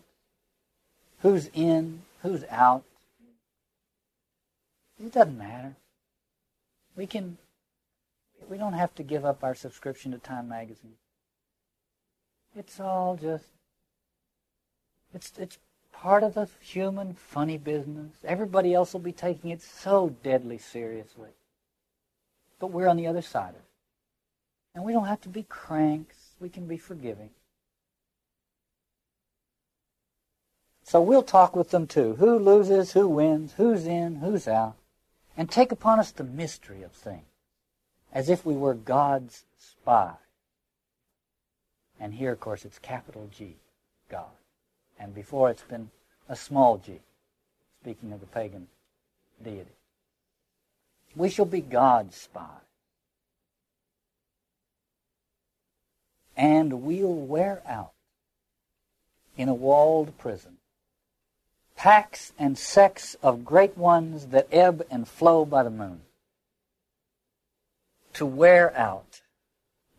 who's 1.20 1.48
in, 1.54 2.02
who's 2.22 2.44
out. 2.50 2.84
It 4.98 5.12
doesn't 5.12 5.38
matter. 5.38 5.76
We 6.96 7.06
can 7.06 7.38
we 8.48 8.58
don't 8.58 8.74
have 8.74 8.94
to 8.96 9.02
give 9.02 9.24
up 9.24 9.42
our 9.42 9.54
subscription 9.54 10.12
to 10.12 10.18
Time 10.18 10.48
magazine. 10.48 10.96
It's 12.56 12.78
all 12.78 13.16
just 13.16 13.46
it's 15.12 15.32
it's 15.38 15.58
part 15.92 16.22
of 16.22 16.34
the 16.34 16.48
human 16.60 17.14
funny 17.14 17.58
business. 17.58 18.12
Everybody 18.24 18.74
else 18.74 18.92
will 18.92 19.00
be 19.00 19.12
taking 19.12 19.50
it 19.50 19.62
so 19.62 20.14
deadly 20.22 20.58
seriously. 20.58 21.30
But 22.58 22.68
we're 22.68 22.88
on 22.88 22.96
the 22.96 23.06
other 23.06 23.22
side 23.22 23.50
of 23.50 23.56
it. 23.56 23.62
And 24.74 24.84
we 24.84 24.92
don't 24.92 25.06
have 25.06 25.20
to 25.22 25.28
be 25.28 25.44
cranks. 25.44 26.23
We 26.44 26.50
can 26.50 26.66
be 26.66 26.76
forgiving. 26.76 27.30
So 30.82 31.00
we'll 31.00 31.22
talk 31.22 31.56
with 31.56 31.70
them 31.70 31.86
too. 31.86 32.16
Who 32.16 32.38
loses, 32.38 32.92
who 32.92 33.08
wins, 33.08 33.54
who's 33.54 33.86
in, 33.86 34.16
who's 34.16 34.46
out. 34.46 34.74
And 35.38 35.50
take 35.50 35.72
upon 35.72 36.00
us 36.00 36.10
the 36.10 36.22
mystery 36.22 36.82
of 36.82 36.92
things. 36.92 37.24
As 38.12 38.28
if 38.28 38.44
we 38.44 38.54
were 38.56 38.74
God's 38.74 39.46
spy. 39.58 40.16
And 41.98 42.12
here, 42.12 42.32
of 42.32 42.40
course, 42.40 42.66
it's 42.66 42.78
capital 42.78 43.30
G, 43.34 43.56
God. 44.10 44.36
And 44.98 45.14
before 45.14 45.48
it's 45.48 45.62
been 45.62 45.88
a 46.28 46.36
small 46.36 46.76
g, 46.76 47.00
speaking 47.80 48.12
of 48.12 48.20
the 48.20 48.26
pagan 48.26 48.66
deity. 49.42 49.78
We 51.16 51.30
shall 51.30 51.46
be 51.46 51.62
God's 51.62 52.16
spy. 52.16 52.58
And 56.36 56.82
we'll 56.82 57.14
wear 57.14 57.62
out 57.66 57.92
in 59.36 59.48
a 59.48 59.54
walled 59.54 60.16
prison 60.18 60.58
packs 61.76 62.32
and 62.38 62.56
sects 62.56 63.16
of 63.22 63.44
great 63.44 63.76
ones 63.76 64.26
that 64.26 64.48
ebb 64.52 64.86
and 64.90 65.06
flow 65.06 65.44
by 65.44 65.62
the 65.62 65.70
moon. 65.70 66.00
To 68.14 68.26
wear 68.26 68.76
out. 68.76 69.22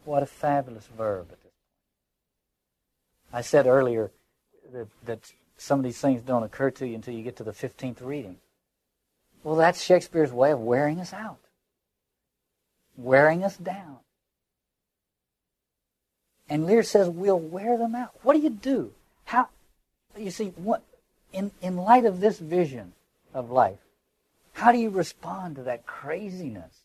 What 0.06 0.24
a 0.24 0.28
fabulous 0.28 0.88
verb 0.98 1.28
at 1.32 1.42
this 1.42 1.52
point. 1.52 1.54
I 3.34 3.42
said 3.42 3.68
earlier 3.68 4.12
that, 4.72 4.88
that 5.06 5.20
some 5.58 5.80
of 5.80 5.84
these 5.84 6.00
things 6.00 6.22
don't 6.22 6.44
occur 6.44 6.72
to 6.72 6.88
you 6.88 6.96
until 6.96 7.14
you 7.14 7.24
get 7.24 7.38
to 7.38 7.44
the 7.44 7.52
15th 7.52 8.02
reading. 8.02 8.38
Well, 9.44 9.56
that's 9.56 9.84
Shakespeare's 9.84 10.32
way 10.32 10.52
of 10.52 10.60
wearing 10.60 11.00
us 11.00 11.14
out, 11.14 11.40
wearing 12.98 13.44
us 13.44 13.58
down. 13.58 13.98
And 16.50 16.66
Lear 16.66 16.84
says, 16.84 17.10
we'll 17.10 17.40
wear 17.40 17.78
them 17.78 17.96
out. 17.96 18.12
What 18.22 18.36
do 18.36 18.40
you 18.40 18.50
do? 18.50 18.92
How, 19.26 19.50
you 20.18 20.30
see, 20.30 20.50
what, 20.56 20.84
in, 21.34 21.52
in 21.62 21.78
light 21.78 22.06
of 22.06 22.20
this 22.20 22.40
vision 22.40 22.94
of 23.34 23.50
life, 23.50 23.80
how 24.54 24.72
do 24.72 24.78
you 24.78 24.90
respond 24.90 25.56
to 25.56 25.64
that 25.64 25.86
craziness 25.86 26.84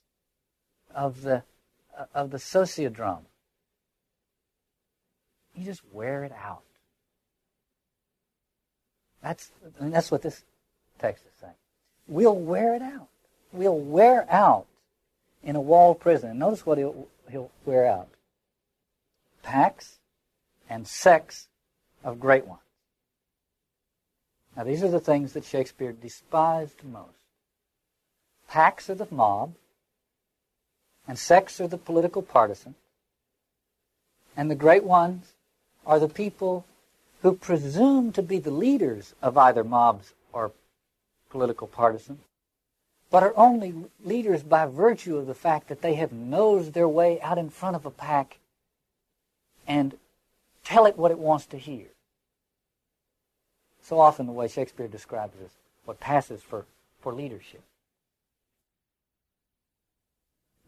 of 0.94 1.22
the, 1.22 1.42
of 2.14 2.30
the 2.30 2.38
sociodrama? 2.38 3.20
You 5.54 5.64
just 5.64 5.82
wear 5.92 6.24
it 6.24 6.32
out. 6.32 6.62
That's, 9.22 9.50
that's 9.78 10.10
what 10.10 10.22
this 10.22 10.42
text 10.98 11.24
is 11.26 11.32
saying. 11.40 11.52
We'll 12.08 12.34
wear 12.34 12.74
it 12.74 12.82
out. 12.82 13.08
We'll 13.52 13.78
wear 13.78 14.26
out 14.30 14.66
in 15.42 15.54
a 15.54 15.60
walled 15.60 16.00
prison. 16.00 16.38
Notice 16.38 16.64
what 16.64 16.78
he'll, 16.78 17.08
he'll 17.30 17.50
wear 17.66 17.86
out 17.86 18.08
packs 19.42 19.98
and 20.68 20.86
sects 20.86 21.48
of 22.04 22.20
great 22.20 22.46
ones. 22.46 22.60
Now, 24.56 24.64
these 24.64 24.82
are 24.82 24.90
the 24.90 25.00
things 25.00 25.32
that 25.32 25.44
Shakespeare 25.44 25.92
despised 25.92 26.84
most. 26.84 27.16
Packs 28.48 28.90
are 28.90 28.94
the 28.94 29.06
mob, 29.10 29.54
and 31.06 31.18
sects 31.18 31.60
are 31.60 31.68
the 31.68 31.78
political 31.78 32.22
partisan, 32.22 32.74
and 34.36 34.50
the 34.50 34.56
great 34.56 34.84
ones 34.84 35.32
are 35.86 35.98
the 35.98 36.08
people 36.08 36.64
who 37.22 37.34
presume 37.34 38.12
to 38.12 38.22
be 38.22 38.38
the 38.38 38.50
leaders 38.50 39.14
of 39.22 39.38
either 39.38 39.62
mobs 39.62 40.14
or 40.32 40.52
political 41.30 41.66
partisans, 41.66 42.24
but 43.10 43.22
are 43.22 43.36
only 43.36 43.74
leaders 44.04 44.42
by 44.42 44.66
virtue 44.66 45.16
of 45.16 45.26
the 45.26 45.34
fact 45.34 45.68
that 45.68 45.80
they 45.80 45.94
have 45.94 46.12
nosed 46.12 46.74
their 46.74 46.88
way 46.88 47.20
out 47.20 47.38
in 47.38 47.50
front 47.50 47.76
of 47.76 47.86
a 47.86 47.90
pack 47.90 48.39
and 49.70 49.96
tell 50.64 50.84
it 50.84 50.98
what 50.98 51.12
it 51.12 51.18
wants 51.20 51.46
to 51.46 51.56
hear. 51.56 51.86
So 53.80 54.00
often 54.00 54.26
the 54.26 54.32
way 54.32 54.48
Shakespeare 54.48 54.88
describes 54.88 55.38
this, 55.38 55.52
what 55.84 56.00
passes 56.00 56.42
for, 56.42 56.66
for 57.00 57.14
leadership. 57.14 57.62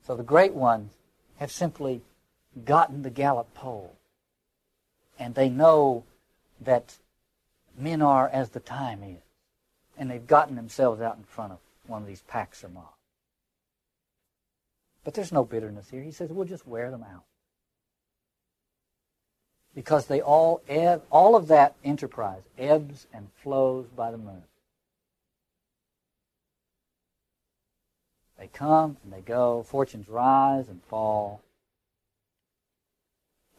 So 0.07 0.15
the 0.15 0.23
great 0.23 0.55
ones 0.55 0.93
have 1.39 1.51
simply 1.51 2.03
gotten 2.65 3.03
the 3.03 3.11
Gallup 3.11 3.53
poll. 3.55 3.97
And 5.19 5.35
they 5.35 5.49
know 5.49 6.05
that 6.61 6.99
men 7.77 8.03
are 8.03 8.29
as 8.29 8.51
the 8.51 8.61
time 8.61 9.03
is. 9.03 9.23
And 9.99 10.13
they've 10.13 10.27
gotten 10.27 10.55
themselves 10.55 11.01
out 11.01 11.17
in 11.17 11.25
front 11.25 11.53
of 11.53 11.59
one 11.89 12.03
of 12.03 12.09
these 12.09 12.23
packs 12.23 12.63
or 12.63 12.69
mobs. 12.69 12.87
But 15.03 15.15
there's 15.15 15.33
no 15.33 15.45
bitterness 15.45 15.91
here. 15.91 16.03
He 16.03 16.13
says, 16.13 16.31
we'll 16.31 16.47
just 16.47 16.69
wear 16.69 16.93
them 16.93 17.03
out. 17.03 17.25
Because 19.75 20.07
they 20.07 20.21
all 20.21 20.61
ebb, 20.69 21.03
all 21.11 21.35
of 21.35 21.49
that 21.49 21.75
enterprise 21.83 22.43
ebbs 22.59 23.07
and 23.13 23.29
flows 23.43 23.87
by 23.87 24.11
the 24.11 24.19
moon. 24.19 24.43
They 28.39 28.49
come 28.49 28.97
and 29.05 29.13
they 29.13 29.21
go. 29.21 29.63
Fortunes 29.63 30.09
rise 30.09 30.69
and 30.69 30.83
fall. 30.83 31.41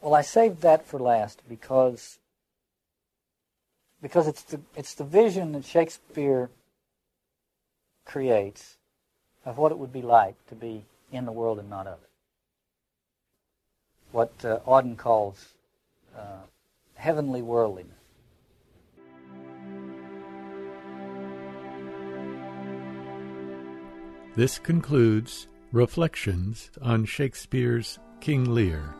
Well, 0.00 0.14
I 0.14 0.20
saved 0.20 0.60
that 0.60 0.86
for 0.86 1.00
last 1.00 1.40
because 1.48 2.18
because 4.02 4.28
it's 4.28 4.42
the 4.42 4.60
it's 4.76 4.92
the 4.92 5.04
vision 5.04 5.52
that 5.52 5.64
Shakespeare 5.64 6.50
creates 8.04 8.76
of 9.46 9.56
what 9.56 9.72
it 9.72 9.78
would 9.78 9.94
be 9.94 10.02
like 10.02 10.34
to 10.48 10.54
be 10.54 10.84
in 11.10 11.24
the 11.24 11.32
world 11.32 11.58
and 11.58 11.70
not 11.70 11.86
of 11.86 11.94
it. 12.02 12.10
What 14.12 14.44
uh, 14.44 14.58
Auden 14.66 14.98
calls 14.98 15.53
Uh, 16.16 16.46
heavenly 16.94 17.42
worldliness. 17.42 17.92
This 24.36 24.58
concludes 24.58 25.46
Reflections 25.70 26.72
on 26.82 27.04
Shakespeare's 27.04 28.00
King 28.20 28.52
Lear. 28.52 28.96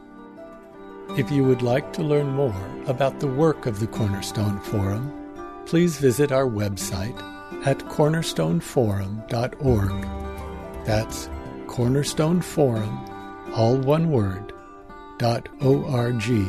If 1.16 1.30
you 1.30 1.44
would 1.44 1.62
like 1.62 1.92
to 1.94 2.02
learn 2.02 2.26
more 2.28 2.68
about 2.86 3.20
the 3.20 3.28
work 3.28 3.66
of 3.66 3.78
the 3.78 3.86
Cornerstone 3.86 4.58
Forum, 4.60 5.12
please 5.66 5.98
visit 5.98 6.32
our 6.32 6.46
website 6.46 7.16
at 7.66 7.78
cornerstoneforum.org. 7.78 10.08
That's 10.84 11.28
Cornerstone 11.66 12.42
Forum, 12.42 12.98
all 13.54 13.76
one 13.76 14.10
word, 14.10 14.52
dot 15.18 15.48
O-R-G. 15.60 16.44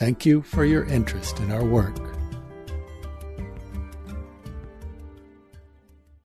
Thank 0.00 0.24
you 0.24 0.40
for 0.40 0.64
your 0.64 0.84
interest 0.84 1.40
in 1.40 1.52
our 1.52 1.62
work. 1.62 2.09